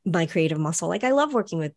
my 0.06 0.26
creative 0.26 0.58
muscle 0.58 0.88
like 0.88 1.04
i 1.04 1.12
love 1.12 1.34
working 1.34 1.60
with 1.60 1.74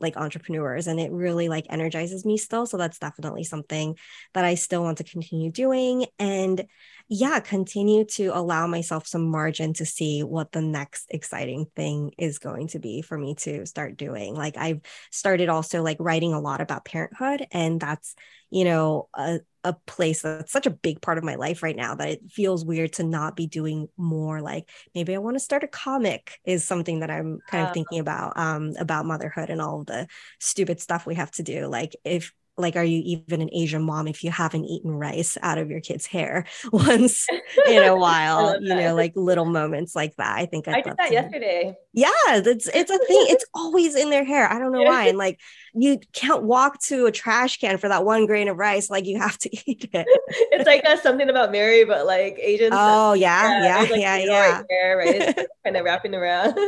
like 0.00 0.16
entrepreneurs 0.16 0.86
and 0.86 1.00
it 1.00 1.10
really 1.10 1.48
like 1.48 1.66
energizes 1.70 2.24
me 2.24 2.36
still 2.36 2.66
so 2.66 2.76
that's 2.76 2.98
definitely 2.98 3.44
something 3.44 3.96
that 4.34 4.44
i 4.44 4.54
still 4.54 4.82
want 4.82 4.98
to 4.98 5.04
continue 5.04 5.50
doing 5.50 6.06
and 6.18 6.64
yeah 7.08 7.38
continue 7.38 8.04
to 8.04 8.26
allow 8.28 8.66
myself 8.66 9.06
some 9.06 9.28
margin 9.30 9.72
to 9.72 9.86
see 9.86 10.22
what 10.22 10.50
the 10.52 10.60
next 10.60 11.06
exciting 11.10 11.66
thing 11.76 12.12
is 12.18 12.38
going 12.38 12.66
to 12.68 12.78
be 12.78 13.02
for 13.02 13.16
me 13.16 13.34
to 13.34 13.64
start 13.66 13.96
doing. 13.96 14.34
Like 14.34 14.56
i've 14.56 14.80
started 15.10 15.48
also 15.48 15.82
like 15.82 15.98
writing 16.00 16.32
a 16.32 16.40
lot 16.40 16.60
about 16.60 16.84
parenthood 16.84 17.46
and 17.52 17.80
that's 17.80 18.14
you 18.50 18.64
know 18.64 19.08
a, 19.14 19.40
a 19.66 19.76
place 19.86 20.22
that's 20.22 20.52
such 20.52 20.66
a 20.66 20.70
big 20.70 21.00
part 21.02 21.18
of 21.18 21.24
my 21.24 21.34
life 21.34 21.62
right 21.62 21.76
now 21.76 21.94
that 21.94 22.08
it 22.08 22.20
feels 22.30 22.64
weird 22.64 22.92
to 22.92 23.02
not 23.02 23.34
be 23.36 23.46
doing 23.46 23.88
more 23.96 24.40
like 24.40 24.68
maybe 24.94 25.14
i 25.14 25.18
want 25.18 25.34
to 25.34 25.40
start 25.40 25.64
a 25.64 25.68
comic 25.68 26.38
is 26.44 26.64
something 26.64 27.00
that 27.00 27.10
i'm 27.10 27.40
kind 27.48 27.66
of 27.66 27.74
thinking 27.74 27.98
about 27.98 28.32
um 28.38 28.72
about 28.78 29.06
motherhood 29.06 29.50
and 29.50 29.60
all 29.60 29.84
the 29.84 30.06
stupid 30.38 30.80
stuff 30.80 31.06
we 31.06 31.14
have 31.14 31.30
to 31.32 31.42
do. 31.42 31.66
Like 31.66 31.96
if 32.04 32.32
like 32.58 32.76
are 32.76 32.84
you 32.84 33.02
even 33.04 33.40
an 33.40 33.50
asian 33.52 33.82
mom 33.82 34.08
if 34.08 34.24
you 34.24 34.30
haven't 34.30 34.64
eaten 34.64 34.90
rice 34.90 35.36
out 35.42 35.58
of 35.58 35.70
your 35.70 35.80
kid's 35.80 36.06
hair 36.06 36.44
once 36.72 37.26
in 37.68 37.82
a 37.82 37.96
while? 37.96 38.60
you 38.62 38.74
know 38.74 38.94
like 38.94 39.12
little 39.14 39.44
moments 39.44 39.94
like 39.94 40.14
that 40.16 40.36
i 40.36 40.46
think 40.46 40.68
I'd 40.68 40.76
i 40.76 40.80
did 40.80 40.96
that 40.96 41.08
to. 41.08 41.12
yesterday. 41.14 41.76
Yeah 41.92 42.10
it's 42.28 42.68
it's 42.68 42.90
a 42.90 42.98
thing. 42.98 43.26
It's 43.28 43.44
always 43.54 43.94
in 43.94 44.10
their 44.10 44.24
hair. 44.24 44.50
I 44.50 44.58
don't 44.58 44.72
know 44.72 44.82
why. 44.82 45.08
And 45.08 45.18
like 45.26 45.40
you 45.74 45.98
can't 46.12 46.42
walk 46.42 46.80
to 46.84 47.06
a 47.06 47.12
trash 47.12 47.58
can 47.58 47.78
for 47.78 47.88
that 47.88 48.04
one 48.04 48.26
grain 48.26 48.48
of 48.48 48.56
rice 48.56 48.90
like 48.90 49.06
you 49.06 49.18
have 49.18 49.38
to 49.38 49.50
eat 49.70 49.88
it. 49.92 50.06
It's 50.52 50.66
like 50.66 50.84
a, 50.86 50.96
something 50.98 51.28
about 51.28 51.52
mary 51.52 51.84
but 51.84 52.06
like 52.06 52.38
asian 52.40 52.70
oh 52.72 53.12
yeah 53.12 53.62
yeah 53.62 53.64
yeah 53.64 53.90
like, 53.90 54.00
yeah, 54.00 54.16
yeah. 54.16 54.50
Right 54.56 54.64
hair, 54.70 54.96
right? 54.96 55.46
Kind 55.64 55.76
of 55.76 55.84
wrapping 55.84 56.14
around. 56.14 56.58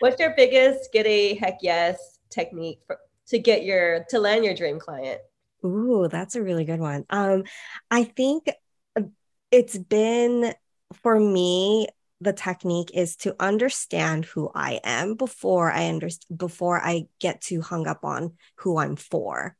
What's 0.00 0.20
your 0.20 0.34
biggest 0.36 0.92
get 0.92 1.06
a 1.06 1.34
heck 1.34 1.58
yes 1.62 2.18
technique 2.30 2.80
for, 2.86 2.98
to 3.28 3.38
get 3.38 3.64
your 3.64 4.04
to 4.10 4.18
land 4.18 4.44
your 4.44 4.54
dream 4.54 4.78
client 4.78 5.20
Ooh, 5.64 6.08
that's 6.10 6.36
a 6.36 6.42
really 6.42 6.64
good 6.64 6.80
one. 6.80 7.04
Um, 7.10 7.44
I 7.90 8.04
think 8.04 8.48
uh, 8.96 9.02
it's 9.50 9.76
been 9.76 10.54
for 11.02 11.18
me 11.18 11.88
the 12.20 12.32
technique 12.32 12.90
is 12.94 13.16
to 13.16 13.36
understand 13.38 14.24
who 14.24 14.50
I 14.54 14.80
am 14.82 15.14
before 15.14 15.70
I 15.70 15.88
understand 15.88 16.38
before 16.38 16.80
I 16.84 17.06
get 17.20 17.40
too 17.40 17.60
hung 17.60 17.86
up 17.86 18.04
on 18.04 18.34
who 18.56 18.78
I'm 18.78 18.96
for. 18.96 19.56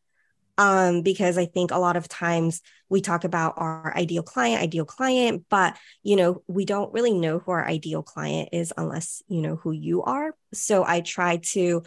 Um, 0.56 1.02
because 1.02 1.38
I 1.38 1.46
think 1.46 1.70
a 1.70 1.78
lot 1.78 1.96
of 1.96 2.08
times 2.08 2.62
we 2.88 3.00
talk 3.00 3.22
about 3.22 3.54
our 3.58 3.96
ideal 3.96 4.24
client, 4.24 4.60
ideal 4.60 4.84
client, 4.84 5.44
but 5.48 5.76
you 6.02 6.16
know, 6.16 6.42
we 6.48 6.64
don't 6.64 6.92
really 6.92 7.14
know 7.14 7.38
who 7.38 7.52
our 7.52 7.64
ideal 7.64 8.02
client 8.02 8.48
is 8.52 8.72
unless 8.76 9.22
you 9.28 9.40
know 9.40 9.54
who 9.54 9.70
you 9.70 10.02
are. 10.02 10.34
So 10.52 10.84
I 10.84 11.00
try 11.00 11.36
to 11.52 11.84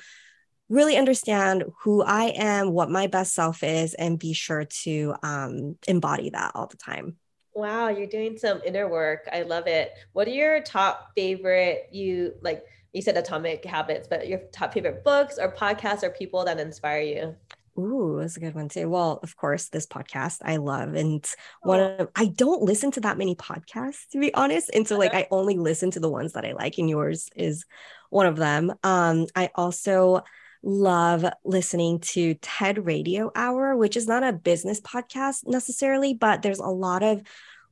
really 0.72 0.96
understand 0.96 1.66
who 1.82 2.02
I 2.02 2.34
am, 2.36 2.72
what 2.72 2.90
my 2.90 3.08
best 3.08 3.34
self 3.34 3.62
is, 3.62 3.94
and 3.94 4.18
be 4.18 4.34
sure 4.34 4.64
to 4.84 5.14
um, 5.22 5.78
embody 5.88 6.30
that 6.30 6.54
all 6.56 6.68
the 6.68 6.78
time. 6.78 7.18
Wow, 7.54 7.90
you're 7.90 8.08
doing 8.08 8.38
some 8.38 8.62
inner 8.66 8.88
work. 8.88 9.28
I 9.32 9.42
love 9.42 9.68
it. 9.68 9.92
What 10.14 10.28
are 10.30 10.32
your 10.32 10.62
top 10.62 11.12
favorite 11.16 11.90
you 11.92 12.34
like 12.42 12.64
you 12.94 13.02
said 13.02 13.18
atomic 13.18 13.66
habits, 13.66 14.08
but 14.08 14.28
your 14.28 14.40
top 14.54 14.74
favorite 14.74 15.04
books 15.04 15.38
or 15.38 15.52
podcasts 15.52 16.04
or 16.04 16.10
people 16.10 16.46
that 16.46 16.60
inspire 16.60 17.02
you? 17.02 17.36
Ooh, 17.78 18.18
that's 18.20 18.38
a 18.38 18.40
good 18.40 18.56
one 18.56 18.70
too. 18.70 18.90
Well, 18.90 19.20
of 19.24 19.36
course, 19.36 19.68
this 19.68 19.86
podcast 19.86 20.38
I 20.44 20.58
love, 20.58 20.94
and 20.94 21.26
one 21.64 21.80
of 21.82 22.10
I 22.16 22.28
don't 22.28 22.62
listen 22.62 22.92
to 22.92 23.02
that 23.02 23.18
many 23.18 23.36
podcasts 23.36 24.08
to 24.12 24.20
be 24.20 24.34
honest, 24.34 24.70
and 24.74 24.88
so 24.88 24.98
like 24.98 25.12
uh-huh. 25.12 25.24
I 25.24 25.28
only 25.32 25.58
listen 25.58 25.92
to 25.92 26.00
the 26.00 26.10
ones 26.10 26.34
that 26.34 26.46
I 26.46 26.54
like, 26.54 26.78
and 26.78 26.90
yours 26.90 27.30
is 27.36 27.66
one 28.10 28.26
of 28.26 28.38
them. 28.38 28.74
Um, 28.84 29.28
I 29.36 29.50
also 29.56 30.24
love 30.64 31.26
listening 31.44 32.00
to 32.00 32.36
TED 32.36 32.86
Radio 32.86 33.32
Hour, 33.36 33.76
which 33.76 33.98
is 33.98 34.08
not 34.08 34.24
a 34.24 34.34
business 34.34 34.80
podcast 34.82 35.48
necessarily, 35.48 36.14
but 36.14 36.42
there's 36.42 36.60
a 36.60 36.66
lot 36.66 37.04
of 37.04 37.22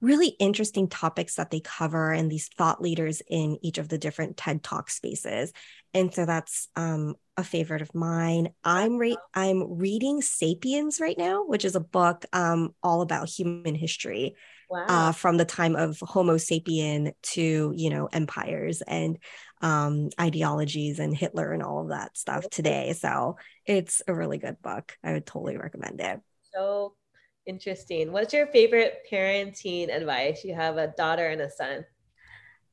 really 0.01 0.29
interesting 0.39 0.87
topics 0.87 1.35
that 1.35 1.51
they 1.51 1.59
cover 1.59 2.11
and 2.11 2.31
these 2.31 2.47
thought 2.57 2.81
leaders 2.81 3.21
in 3.27 3.57
each 3.61 3.77
of 3.77 3.89
the 3.89 3.97
different 3.97 4.37
TED 4.37 4.63
Talk 4.63 4.89
spaces. 4.89 5.51
And 5.93 6.13
so 6.13 6.25
that's 6.25 6.69
um, 6.75 7.15
a 7.35 7.43
favorite 7.43 7.81
of 7.81 7.93
mine. 7.95 8.49
I'm 8.63 8.97
re- 8.97 9.17
I'm 9.33 9.77
reading 9.77 10.21
*Sapiens* 10.21 10.99
right 11.01 11.17
now, 11.17 11.43
which 11.45 11.65
is 11.65 11.75
a 11.75 11.81
book 11.81 12.25
um, 12.31 12.73
all 12.83 13.01
about 13.01 13.29
human 13.29 13.75
history. 13.75 14.35
Wow. 14.69 14.85
Uh, 14.87 15.11
from 15.13 15.37
the 15.37 15.45
time 15.45 15.75
of 15.75 15.97
Homo 15.99 16.35
sapien 16.35 17.13
to 17.23 17.73
you 17.75 17.89
know 17.89 18.07
empires 18.13 18.83
and 18.83 19.17
um, 19.61 20.09
ideologies 20.19 20.99
and 20.99 21.15
Hitler 21.15 21.51
and 21.51 21.63
all 21.63 21.81
of 21.81 21.89
that 21.89 22.17
stuff 22.17 22.49
today. 22.49 22.93
So 22.93 23.37
it's 23.65 24.01
a 24.07 24.13
really 24.13 24.37
good 24.37 24.61
book. 24.61 24.97
I 25.03 25.13
would 25.13 25.25
totally 25.25 25.57
recommend 25.57 25.99
it. 26.01 26.19
So 26.53 26.95
interesting. 27.45 28.11
What's 28.11 28.33
your 28.33 28.47
favorite 28.47 28.99
parenting 29.11 29.93
advice? 29.93 30.43
You 30.43 30.55
have 30.55 30.77
a 30.77 30.93
daughter 30.97 31.27
and 31.27 31.41
a 31.41 31.49
son. 31.49 31.85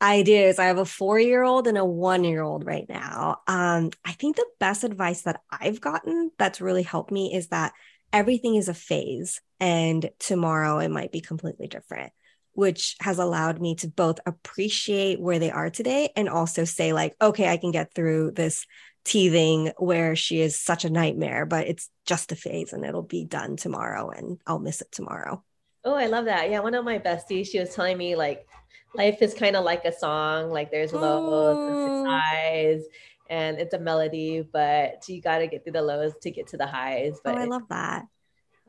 I 0.00 0.22
do. 0.22 0.52
So 0.52 0.62
I 0.62 0.66
have 0.66 0.78
a 0.78 0.84
four 0.84 1.18
year 1.18 1.42
old 1.42 1.66
and 1.66 1.78
a 1.78 1.84
one 1.84 2.24
year 2.24 2.42
old 2.42 2.66
right 2.66 2.86
now. 2.88 3.38
Um, 3.46 3.90
I 4.04 4.12
think 4.12 4.36
the 4.36 4.46
best 4.60 4.84
advice 4.84 5.22
that 5.22 5.40
I've 5.50 5.80
gotten 5.80 6.30
that's 6.38 6.60
really 6.60 6.82
helped 6.82 7.10
me 7.10 7.34
is 7.34 7.48
that 7.48 7.72
everything 8.12 8.56
is 8.56 8.68
a 8.68 8.74
phase 8.74 9.40
and 9.58 10.10
tomorrow 10.18 10.78
it 10.78 10.90
might 10.90 11.12
be 11.12 11.20
completely 11.20 11.66
different 11.66 12.12
which 12.56 12.96
has 13.00 13.18
allowed 13.18 13.60
me 13.60 13.74
to 13.76 13.86
both 13.86 14.18
appreciate 14.24 15.20
where 15.20 15.38
they 15.38 15.50
are 15.50 15.68
today 15.68 16.10
and 16.16 16.26
also 16.26 16.64
say, 16.64 16.94
like, 16.94 17.14
okay, 17.20 17.48
I 17.48 17.58
can 17.58 17.70
get 17.70 17.92
through 17.94 18.30
this 18.30 18.66
teething 19.04 19.72
where 19.76 20.16
she 20.16 20.40
is 20.40 20.58
such 20.58 20.86
a 20.86 20.90
nightmare, 20.90 21.44
but 21.44 21.66
it's 21.66 21.90
just 22.06 22.32
a 22.32 22.36
phase 22.36 22.72
and 22.72 22.82
it'll 22.84 23.02
be 23.02 23.26
done 23.26 23.56
tomorrow 23.56 24.08
and 24.08 24.40
I'll 24.46 24.58
miss 24.58 24.80
it 24.80 24.90
tomorrow. 24.90 25.44
Oh, 25.84 25.94
I 25.94 26.06
love 26.06 26.24
that. 26.24 26.50
Yeah, 26.50 26.60
one 26.60 26.74
of 26.74 26.84
my 26.84 26.98
besties, 26.98 27.48
she 27.48 27.60
was 27.60 27.74
telling 27.74 27.98
me 27.98 28.16
like 28.16 28.48
life 28.94 29.20
is 29.20 29.34
kind 29.34 29.54
of 29.54 29.62
like 29.62 29.84
a 29.84 29.92
song, 29.92 30.50
like 30.50 30.70
there's 30.70 30.94
lows 30.94 31.68
and 31.68 32.08
highs 32.08 32.82
and 33.28 33.58
it's 33.58 33.74
a 33.74 33.78
melody, 33.78 34.48
but 34.50 35.06
you 35.08 35.20
got 35.20 35.38
to 35.38 35.46
get 35.46 35.62
through 35.62 35.74
the 35.74 35.82
lows 35.82 36.14
to 36.22 36.30
get 36.30 36.46
to 36.48 36.56
the 36.56 36.66
highs. 36.66 37.20
But 37.22 37.34
oh, 37.34 37.38
I 37.38 37.44
love 37.44 37.68
that. 37.68 38.06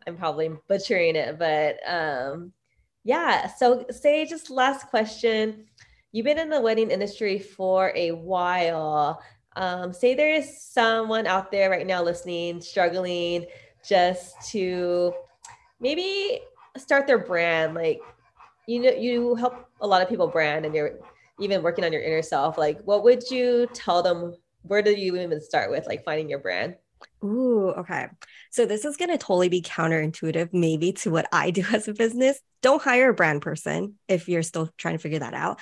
I'm 0.06 0.18
probably 0.18 0.52
butchering 0.68 1.16
it, 1.16 1.40
but 1.40 1.78
um 1.90 2.52
yeah, 3.08 3.48
so 3.48 3.86
say 3.90 4.26
just 4.26 4.50
last 4.50 4.88
question. 4.90 5.64
You've 6.12 6.26
been 6.26 6.38
in 6.38 6.50
the 6.50 6.60
wedding 6.60 6.92
industry 6.92 7.40
for 7.40 7.94
a 7.96 8.12
while. 8.12 9.22
Um, 9.56 9.94
say 9.94 10.14
there 10.14 10.34
is 10.34 10.62
someone 10.62 11.26
out 11.26 11.50
there 11.50 11.70
right 11.70 11.88
now 11.88 12.04
listening, 12.04 12.60
struggling 12.60 13.46
just 13.88 14.36
to 14.50 15.14
maybe 15.80 16.42
start 16.76 17.08
their 17.08 17.18
brand. 17.18 17.76
Like, 17.76 18.02
you 18.68 18.82
know, 18.82 18.92
you 18.92 19.36
help 19.36 19.70
a 19.80 19.88
lot 19.88 20.02
of 20.02 20.10
people 20.10 20.28
brand 20.28 20.66
and 20.66 20.76
you're 20.76 21.00
even 21.40 21.64
working 21.64 21.86
on 21.86 21.94
your 21.94 22.02
inner 22.02 22.22
self. 22.22 22.58
Like, 22.58 22.82
what 22.82 23.06
would 23.06 23.24
you 23.32 23.70
tell 23.74 24.04
them? 24.04 24.36
Where 24.64 24.82
do 24.82 24.92
you 24.92 25.16
even 25.16 25.40
start 25.40 25.72
with 25.72 25.88
like 25.88 26.04
finding 26.04 26.30
your 26.30 26.40
brand? 26.40 26.76
Ooh, 27.24 27.70
okay. 27.70 28.08
So 28.52 28.66
this 28.66 28.86
is 28.86 28.98
going 28.98 29.10
to 29.10 29.18
totally 29.18 29.50
be 29.50 29.62
counterintuitive, 29.62 30.50
maybe 30.54 30.94
to 30.94 31.10
what 31.10 31.28
I 31.32 31.52
do 31.52 31.64
as 31.74 31.88
a 31.88 31.94
business. 31.94 32.40
Don't 32.62 32.82
hire 32.82 33.10
a 33.10 33.14
brand 33.14 33.42
person 33.42 33.96
if 34.08 34.28
you're 34.28 34.44
still 34.44 34.70
trying 34.78 34.96
to 34.96 35.02
figure 35.02 35.20
that 35.20 35.34
out. 35.34 35.60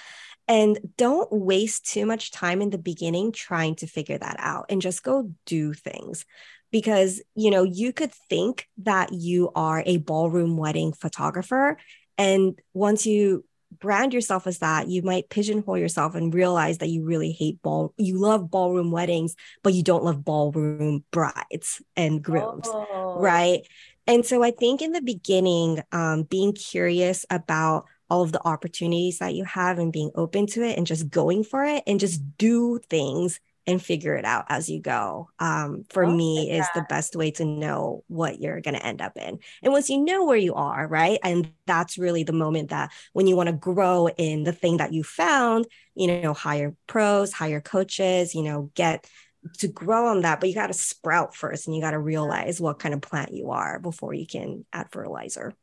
And 0.48 0.78
don't 0.98 1.32
waste 1.32 1.86
too 1.88 2.06
much 2.06 2.32
time 2.32 2.62
in 2.62 2.70
the 2.70 2.78
beginning 2.78 3.32
trying 3.32 3.76
to 3.78 3.88
figure 3.88 4.18
that 4.18 4.36
out 4.38 4.66
and 4.70 4.82
just 4.82 5.04
go 5.04 5.32
do 5.46 5.74
things. 5.74 6.26
Because, 6.72 7.22
you 7.36 7.52
know, 7.52 7.64
you 7.64 7.94
could 7.94 8.12
think 8.30 8.68
that 8.80 9.14
you 9.14 9.52
are 9.56 9.82
a 9.86 9.98
ballroom 9.98 10.58
wedding 10.58 10.94
photographer. 10.94 11.78
And 12.18 12.60
once 12.74 13.06
you 13.06 13.46
brand 13.80 14.14
yourself 14.14 14.48
as 14.48 14.60
that, 14.60 14.88
you 14.88 15.02
might 15.02 15.30
pigeonhole 15.30 15.78
yourself 15.78 16.16
and 16.16 16.34
realize 16.34 16.80
that 16.80 16.90
you 16.90 17.04
really 17.04 17.32
hate 17.32 17.62
ball. 17.62 17.94
You 17.98 18.18
love 18.18 18.50
ballroom 18.50 18.92
weddings, 18.92 19.36
but 19.64 19.74
you 19.74 19.84
don't 19.84 20.04
love 20.04 20.24
ballroom 20.24 21.04
brides 21.12 21.82
and 21.96 22.22
grooms, 22.24 22.68
oh. 22.68 23.18
right? 23.20 23.62
And 24.08 24.26
so 24.26 24.44
I 24.44 24.52
think 24.52 24.82
in 24.82 24.92
the 24.92 25.02
beginning, 25.02 25.82
um, 25.92 26.24
being 26.24 26.54
curious 26.54 27.26
about 27.30 27.86
all 28.10 28.22
of 28.22 28.32
the 28.32 28.46
opportunities 28.46 29.20
that 29.20 29.34
you 29.34 29.44
have 29.46 29.80
and 29.80 29.92
being 29.92 30.12
open 30.16 30.46
to 30.46 30.64
it 30.64 30.78
and 30.78 30.86
just 30.86 31.10
going 31.10 31.44
for 31.44 31.64
it 31.64 31.84
and 31.88 32.00
just 32.00 32.22
do 32.38 32.80
things 32.90 33.40
and 33.68 33.82
figure 33.82 34.16
it 34.16 34.26
out 34.26 34.46
as 34.50 34.70
you 34.70 34.82
go. 34.82 35.30
Um, 35.40 35.86
for 35.90 36.06
oh, 36.06 36.12
me 36.16 36.52
is 36.52 36.66
the 36.76 36.86
best 36.88 37.16
way 37.16 37.32
to 37.32 37.46
know 37.46 38.04
what 38.08 38.40
you're 38.40 38.62
going 38.62 38.76
to 38.76 38.86
end 38.86 39.02
up 39.02 39.18
in. 39.18 39.40
And 39.62 39.74
once 39.74 39.90
you 39.90 40.04
know 40.04 40.26
where 40.26 40.38
you 40.38 40.54
are 40.54 40.88
right 40.88 41.20
and 41.24 41.52
that's 41.66 41.98
really 41.98 42.24
the 42.24 42.34
moment 42.34 42.70
that 42.70 42.92
when 43.14 43.28
you 43.28 43.36
want 43.36 43.48
to 43.48 43.54
grow 43.54 44.08
in 44.08 44.44
the 44.44 44.52
thing 44.52 44.78
that 44.78 44.94
you 44.94 45.04
found 45.04 45.68
you 45.96 46.22
know 46.22 46.34
hire 46.34 46.76
pros 46.88 47.32
hire 47.32 47.62
coaches 47.62 48.36
you 48.36 48.44
know 48.44 48.72
get 48.76 49.08
to 49.58 49.68
grow 49.68 50.08
on 50.08 50.22
that 50.22 50.40
but 50.40 50.50
you 50.50 50.56
got 50.56 50.68
to 50.68 50.74
sprout 50.74 51.36
first 51.36 51.68
and 51.68 51.76
you 51.76 51.82
got 51.82 51.92
to 51.92 52.00
realize 52.00 52.60
what 52.60 52.80
kind 52.80 52.94
of 52.94 53.02
plant 53.02 53.34
you 53.34 53.52
are 53.52 53.80
before 53.80 54.14
you 54.14 54.26
can 54.26 54.66
add 54.74 54.88
fertilizer. 54.92 55.54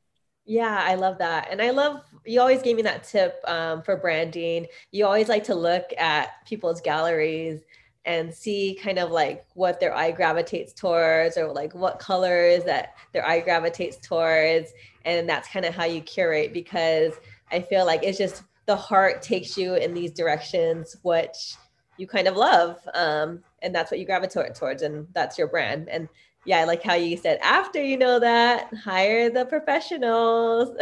Yeah, 0.44 0.80
I 0.84 0.96
love 0.96 1.18
that. 1.18 1.48
And 1.50 1.62
I 1.62 1.70
love 1.70 2.00
you 2.26 2.40
always 2.40 2.62
gave 2.62 2.76
me 2.76 2.82
that 2.82 3.04
tip 3.04 3.40
um, 3.46 3.82
for 3.82 3.96
branding. 3.96 4.66
You 4.90 5.06
always 5.06 5.28
like 5.28 5.44
to 5.44 5.54
look 5.54 5.84
at 5.96 6.30
people's 6.46 6.80
galleries 6.80 7.60
and 8.04 8.34
see 8.34 8.78
kind 8.82 8.98
of 8.98 9.10
like 9.10 9.44
what 9.54 9.78
their 9.78 9.94
eye 9.94 10.10
gravitates 10.10 10.72
towards 10.72 11.36
or 11.36 11.52
like 11.52 11.74
what 11.74 11.98
colors 11.98 12.64
that 12.64 12.94
their 13.12 13.26
eye 13.26 13.40
gravitates 13.40 13.96
towards. 13.96 14.72
And 15.04 15.28
that's 15.28 15.48
kind 15.48 15.64
of 15.64 15.74
how 15.74 15.84
you 15.84 16.00
curate 16.00 16.52
because 16.52 17.12
I 17.50 17.60
feel 17.60 17.86
like 17.86 18.02
it's 18.02 18.18
just 18.18 18.42
the 18.66 18.76
heart 18.76 19.22
takes 19.22 19.56
you 19.56 19.74
in 19.74 19.94
these 19.94 20.12
directions, 20.12 20.96
which 21.02 21.54
you 21.96 22.06
kind 22.06 22.26
of 22.26 22.36
love. 22.36 22.78
Um, 22.94 23.42
and 23.62 23.74
that's 23.74 23.90
what 23.90 24.00
you 24.00 24.06
gravitate 24.06 24.54
towards. 24.54 24.82
And 24.82 25.06
that's 25.12 25.38
your 25.38 25.46
brand. 25.46 25.88
And 25.88 26.08
yeah, 26.44 26.58
I 26.58 26.64
like 26.64 26.82
how 26.82 26.94
you 26.94 27.16
said 27.16 27.38
after 27.40 27.80
you 27.80 27.96
know 27.96 28.18
that, 28.18 28.72
hire 28.74 29.30
the 29.30 29.44
professionals. 29.44 30.76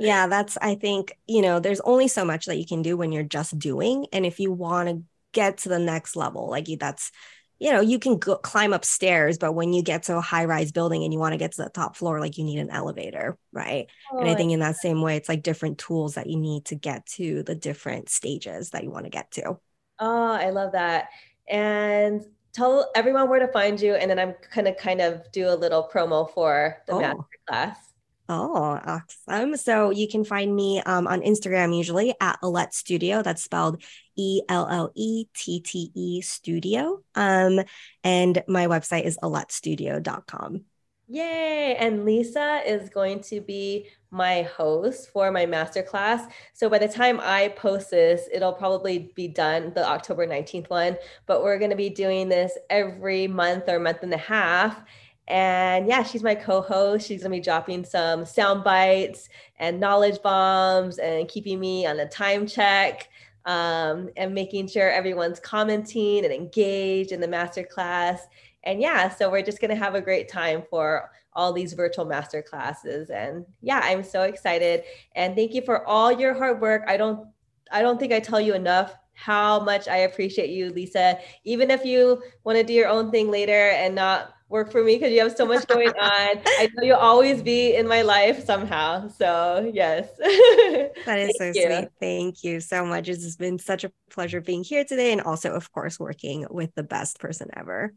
yeah, 0.00 0.26
that's, 0.26 0.58
I 0.60 0.74
think, 0.74 1.16
you 1.28 1.42
know, 1.42 1.60
there's 1.60 1.80
only 1.80 2.08
so 2.08 2.24
much 2.24 2.46
that 2.46 2.56
you 2.56 2.66
can 2.66 2.82
do 2.82 2.96
when 2.96 3.12
you're 3.12 3.22
just 3.22 3.56
doing. 3.56 4.06
And 4.12 4.26
if 4.26 4.40
you 4.40 4.50
want 4.50 4.88
to 4.88 5.02
get 5.34 5.58
to 5.58 5.68
the 5.68 5.78
next 5.78 6.16
level, 6.16 6.48
like 6.48 6.66
that's, 6.78 7.10
you 7.58 7.70
know, 7.70 7.80
you 7.80 7.98
can 7.98 8.18
go 8.18 8.36
climb 8.36 8.72
upstairs, 8.72 9.38
but 9.38 9.52
when 9.52 9.72
you 9.72 9.82
get 9.82 10.04
to 10.04 10.16
a 10.16 10.20
high 10.20 10.44
rise 10.44 10.72
building 10.72 11.04
and 11.04 11.12
you 11.12 11.18
want 11.18 11.34
to 11.34 11.38
get 11.38 11.52
to 11.52 11.62
the 11.62 11.70
top 11.70 11.96
floor, 11.96 12.20
like 12.20 12.38
you 12.38 12.44
need 12.44 12.58
an 12.58 12.70
elevator, 12.70 13.36
right? 13.52 13.86
Oh, 14.12 14.18
and 14.18 14.28
I 14.28 14.32
oh, 14.32 14.36
think 14.36 14.52
in 14.52 14.60
that 14.60 14.76
same 14.76 15.02
way, 15.02 15.16
it's 15.16 15.28
like 15.28 15.42
different 15.42 15.78
tools 15.78 16.14
that 16.14 16.26
you 16.26 16.38
need 16.38 16.64
to 16.66 16.74
get 16.74 17.06
to 17.06 17.42
the 17.42 17.54
different 17.54 18.08
stages 18.08 18.70
that 18.70 18.82
you 18.82 18.90
want 18.90 19.04
to 19.04 19.10
get 19.10 19.30
to. 19.32 19.58
Oh, 19.98 20.32
I 20.32 20.50
love 20.50 20.72
that. 20.72 21.08
And 21.48 22.24
tell 22.52 22.90
everyone 22.94 23.28
where 23.28 23.40
to 23.40 23.48
find 23.48 23.80
you, 23.80 23.94
and 23.94 24.10
then 24.10 24.18
I'm 24.18 24.34
gonna 24.54 24.74
kind 24.74 25.00
of 25.00 25.30
do 25.32 25.48
a 25.48 25.54
little 25.54 25.88
promo 25.92 26.32
for 26.32 26.82
the 26.86 26.94
oh. 26.94 27.00
master 27.00 27.24
class. 27.46 27.93
Oh, 28.28 28.80
awesome. 29.28 29.56
So 29.56 29.90
you 29.90 30.08
can 30.08 30.24
find 30.24 30.54
me 30.54 30.80
um, 30.80 31.06
on 31.06 31.20
Instagram 31.20 31.76
usually 31.76 32.14
at 32.20 32.40
Ellette 32.42 32.72
Studio. 32.72 33.22
That's 33.22 33.42
spelled 33.42 33.82
E 34.16 34.40
L 34.48 34.66
L 34.68 34.90
E 34.94 35.26
T 35.34 35.60
T 35.60 35.90
E 35.94 36.20
Studio. 36.22 37.02
Um, 37.14 37.60
and 38.02 38.42
my 38.48 38.66
website 38.66 39.04
is 39.04 39.18
ellettestudio.com. 39.22 40.64
Yay! 41.06 41.76
And 41.78 42.06
Lisa 42.06 42.62
is 42.64 42.88
going 42.88 43.20
to 43.24 43.42
be 43.42 43.90
my 44.10 44.42
host 44.42 45.10
for 45.10 45.30
my 45.30 45.44
masterclass. 45.44 46.30
So 46.54 46.70
by 46.70 46.78
the 46.78 46.88
time 46.88 47.20
I 47.22 47.48
post 47.48 47.90
this, 47.90 48.26
it'll 48.32 48.54
probably 48.54 49.12
be 49.14 49.28
done, 49.28 49.72
the 49.74 49.86
October 49.86 50.26
19th 50.26 50.70
one. 50.70 50.96
But 51.26 51.42
we're 51.42 51.58
going 51.58 51.72
to 51.72 51.76
be 51.76 51.90
doing 51.90 52.30
this 52.30 52.56
every 52.70 53.26
month 53.26 53.68
or 53.68 53.78
month 53.78 54.02
and 54.02 54.14
a 54.14 54.18
half. 54.18 54.82
And 55.26 55.88
yeah, 55.88 56.02
she's 56.02 56.22
my 56.22 56.34
co 56.34 56.60
host. 56.60 57.06
She's 57.06 57.22
going 57.22 57.32
to 57.32 57.38
be 57.38 57.42
dropping 57.42 57.84
some 57.84 58.26
sound 58.26 58.62
bites 58.62 59.28
and 59.58 59.80
knowledge 59.80 60.20
bombs 60.22 60.98
and 60.98 61.28
keeping 61.28 61.58
me 61.58 61.86
on 61.86 61.98
a 62.00 62.08
time 62.08 62.46
check 62.46 63.08
um, 63.46 64.10
and 64.16 64.34
making 64.34 64.68
sure 64.68 64.90
everyone's 64.90 65.40
commenting 65.40 66.24
and 66.24 66.32
engaged 66.32 67.12
in 67.12 67.20
the 67.20 67.28
masterclass. 67.28 68.20
And 68.64 68.80
yeah, 68.80 69.08
so 69.08 69.30
we're 69.30 69.42
just 69.42 69.60
going 69.60 69.70
to 69.70 69.76
have 69.76 69.94
a 69.94 70.00
great 70.00 70.28
time 70.28 70.62
for 70.68 71.10
all 71.34 71.52
these 71.52 71.72
virtual 71.72 72.04
master 72.04 72.42
classes 72.42 73.10
and 73.10 73.44
yeah 73.60 73.80
i'm 73.84 74.02
so 74.02 74.22
excited 74.22 74.84
and 75.16 75.34
thank 75.34 75.52
you 75.52 75.62
for 75.62 75.86
all 75.86 76.12
your 76.12 76.34
hard 76.34 76.60
work 76.60 76.82
i 76.86 76.96
don't 76.96 77.26
i 77.72 77.82
don't 77.82 77.98
think 77.98 78.12
i 78.12 78.20
tell 78.20 78.40
you 78.40 78.54
enough 78.54 78.94
how 79.14 79.60
much 79.60 79.88
i 79.88 79.98
appreciate 79.98 80.50
you 80.50 80.70
lisa 80.70 81.18
even 81.44 81.70
if 81.70 81.84
you 81.84 82.22
want 82.44 82.56
to 82.56 82.64
do 82.64 82.72
your 82.72 82.88
own 82.88 83.10
thing 83.10 83.30
later 83.30 83.70
and 83.70 83.94
not 83.94 84.33
work 84.48 84.70
for 84.70 84.84
me 84.84 84.96
because 84.96 85.12
you 85.12 85.20
have 85.20 85.36
so 85.36 85.46
much 85.46 85.66
going 85.66 85.88
on 86.00 86.38
i 86.58 86.68
know 86.74 86.82
you'll 86.82 86.96
always 86.96 87.42
be 87.42 87.74
in 87.74 87.88
my 87.88 88.02
life 88.02 88.44
somehow 88.44 89.08
so 89.08 89.70
yes 89.72 90.08
that 90.18 91.18
is 91.18 91.34
so 91.38 91.46
you. 91.46 91.52
sweet 91.54 91.88
thank 92.00 92.44
you 92.44 92.60
so 92.60 92.84
much 92.84 93.08
it's 93.08 93.36
been 93.36 93.58
such 93.58 93.84
a 93.84 93.92
pleasure 94.10 94.40
being 94.40 94.62
here 94.62 94.84
today 94.84 95.12
and 95.12 95.20
also 95.22 95.52
of 95.52 95.72
course 95.72 95.98
working 95.98 96.46
with 96.50 96.74
the 96.74 96.82
best 96.82 97.18
person 97.18 97.48
ever 97.56 97.92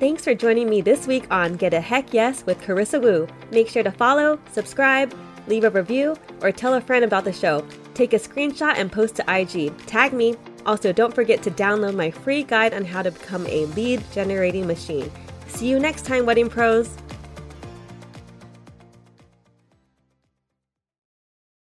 Thanks 0.00 0.24
for 0.24 0.34
joining 0.34 0.68
me 0.68 0.82
this 0.82 1.06
week 1.06 1.24
on 1.30 1.54
Get 1.54 1.72
a 1.72 1.80
Heck 1.80 2.12
Yes 2.12 2.44
with 2.44 2.60
Carissa 2.60 3.00
Woo. 3.00 3.26
Make 3.50 3.68
sure 3.68 3.82
to 3.82 3.90
follow, 3.90 4.38
subscribe, 4.52 5.14
leave 5.46 5.64
a 5.64 5.70
review, 5.70 6.14
or 6.42 6.52
tell 6.52 6.74
a 6.74 6.80
friend 6.82 7.06
about 7.06 7.24
the 7.24 7.32
show. 7.32 7.64
Take 7.94 8.12
a 8.12 8.18
screenshot 8.18 8.74
and 8.76 8.92
post 8.92 9.14
to 9.16 9.24
IG. 9.26 9.74
Tag 9.86 10.12
me. 10.12 10.34
Also, 10.66 10.92
don't 10.92 11.14
forget 11.14 11.42
to 11.42 11.50
download 11.50 11.94
my 11.94 12.10
free 12.10 12.42
guide 12.42 12.74
on 12.74 12.84
how 12.84 13.02
to 13.02 13.10
become 13.10 13.46
a 13.46 13.66
lead 13.66 14.02
generating 14.12 14.66
machine. 14.66 15.10
See 15.48 15.68
you 15.68 15.78
next 15.78 16.04
time, 16.04 16.26
Wedding 16.26 16.48
Pros. 16.48 16.96